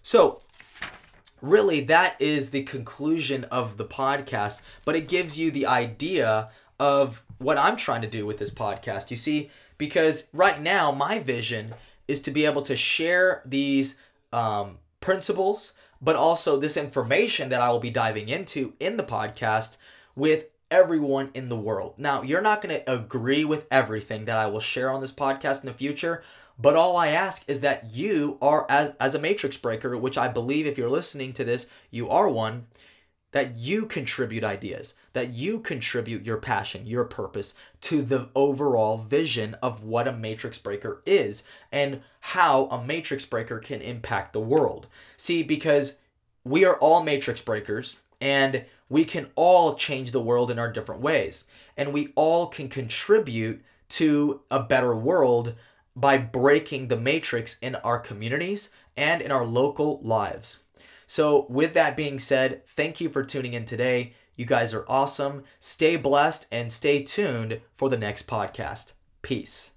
So, 0.03 0.43
really, 1.43 1.81
that 1.83 2.17
is 2.21 2.51
the 2.51 2.63
conclusion 2.63 3.45
of 3.45 3.77
the 3.77 3.85
podcast, 3.85 4.61
but 4.85 4.97
it 4.97 5.09
gives 5.09 5.39
you 5.39 5.51
the 5.51 5.67
idea 5.67 6.51
of 6.79 7.23
what 7.39 7.59
I'm 7.59 7.77
trying 7.77 8.03
to 8.03 8.09
do 8.09 8.27
with 8.27 8.39
this 8.39 8.51
podcast. 8.51 9.11
You 9.11 9.17
see, 9.17 9.51
because 9.79 10.29
right 10.33 10.61
now, 10.61 10.91
my 10.91 11.19
vision 11.19 11.75
is 12.09 12.21
to 12.23 12.31
be 12.31 12.45
able 12.45 12.63
to 12.63 12.77
share 12.77 13.43
these 13.45 13.97
um, 14.33 14.79
principles, 15.01 15.75
but 16.01 16.17
also 16.17 16.57
this 16.57 16.77
information 16.77 17.49
that 17.49 17.61
I 17.61 17.71
will 17.71 17.81
be 17.81 17.91
diving 17.91 18.29
into 18.29 18.75
in 18.79 18.97
the 18.97 19.05
podcast 19.05 19.77
with 20.15 20.47
everyone 20.71 21.31
in 21.35 21.49
the 21.49 21.57
world. 21.57 21.95
Now, 21.97 22.23
you're 22.23 22.41
not 22.41 22.61
going 22.61 22.75
to 22.75 22.93
agree 22.93 23.45
with 23.45 23.67
everything 23.71 24.25
that 24.25 24.37
I 24.37 24.47
will 24.47 24.61
share 24.61 24.91
on 24.91 25.01
this 25.01 25.13
podcast 25.13 25.61
in 25.61 25.67
the 25.67 25.73
future, 25.73 26.23
but 26.59 26.75
all 26.75 26.97
I 26.97 27.09
ask 27.09 27.45
is 27.49 27.61
that 27.61 27.93
you 27.93 28.39
are, 28.41 28.67
as, 28.69 28.93
as 28.99 29.15
a 29.15 29.21
matrix 29.21 29.57
breaker, 29.57 29.97
which 29.97 30.19
I 30.19 30.29
believe 30.29 30.67
if 30.67 30.79
you're 30.79 30.91
listening 30.91 31.33
to 31.35 31.45
this, 31.45 31.71
you 31.91 32.09
are 32.09 32.29
one, 32.29 32.67
that 33.33 33.57
you 33.57 33.87
contribute 33.87 34.45
ideas, 34.45 34.95
that 35.13 35.33
you 35.33 35.61
contribute 35.61 36.25
your 36.25 36.39
passion, 36.39 36.87
your 36.87 37.05
purpose 37.05 37.55
to 37.83 38.03
the 38.03 38.29
overall 38.35 38.97
vision 38.97 39.55
of 39.63 39.83
what 39.83 40.09
a 40.09 40.13
matrix 40.13 40.59
breaker 40.59 41.03
is 41.05 41.43
and 41.71 42.01
how 42.21 42.67
a 42.67 42.83
matrix 42.83 43.25
breaker 43.25 43.59
can 43.59 43.81
impact 43.83 44.33
the 44.33 44.41
world. 44.41 44.87
See, 45.17 45.43
because 45.43 45.99
we 46.45 46.65
are 46.65 46.79
all 46.79 47.03
matrix 47.03 47.43
breakers 47.43 47.97
and 48.21 48.65
we 48.89 49.05
can 49.05 49.29
all 49.35 49.75
change 49.75 50.13
the 50.13 50.23
world 50.23 50.51
in 50.51 50.59
our 50.59 50.73
different 50.73 51.01
ways. 51.01 51.47
And 51.77 51.93
we 51.93 52.13
all 52.15 52.47
can 52.47 52.69
contribute 52.69 53.63
to 53.91 54.41
a 54.51 54.63
better 54.63 54.95
world 54.95 55.55
by 55.95 56.19
breaking 56.19 56.89
the 56.89 56.97
matrix 56.97 57.59
in 57.61 57.75
our 57.77 57.99
communities 57.99 58.71
and 58.97 59.21
in 59.21 59.31
our 59.31 59.45
local 59.45 60.01
lives. 60.03 60.61
So, 61.07 61.47
with 61.49 61.75
that 61.75 61.97
being 61.97 62.19
said, 62.19 62.67
thank 62.67 63.01
you 63.01 63.09
for 63.09 63.23
tuning 63.23 63.55
in 63.55 63.65
today. 63.65 64.15
You 64.35 64.45
guys 64.45 64.75
are 64.75 64.85
awesome. 64.89 65.45
Stay 65.59 65.97
blessed 65.97 66.47
and 66.51 66.71
stay 66.71 67.03
tuned 67.03 67.61
for 67.77 67.89
the 67.89 67.97
next 67.97 68.27
podcast. 68.27 68.93
Peace. 69.23 69.76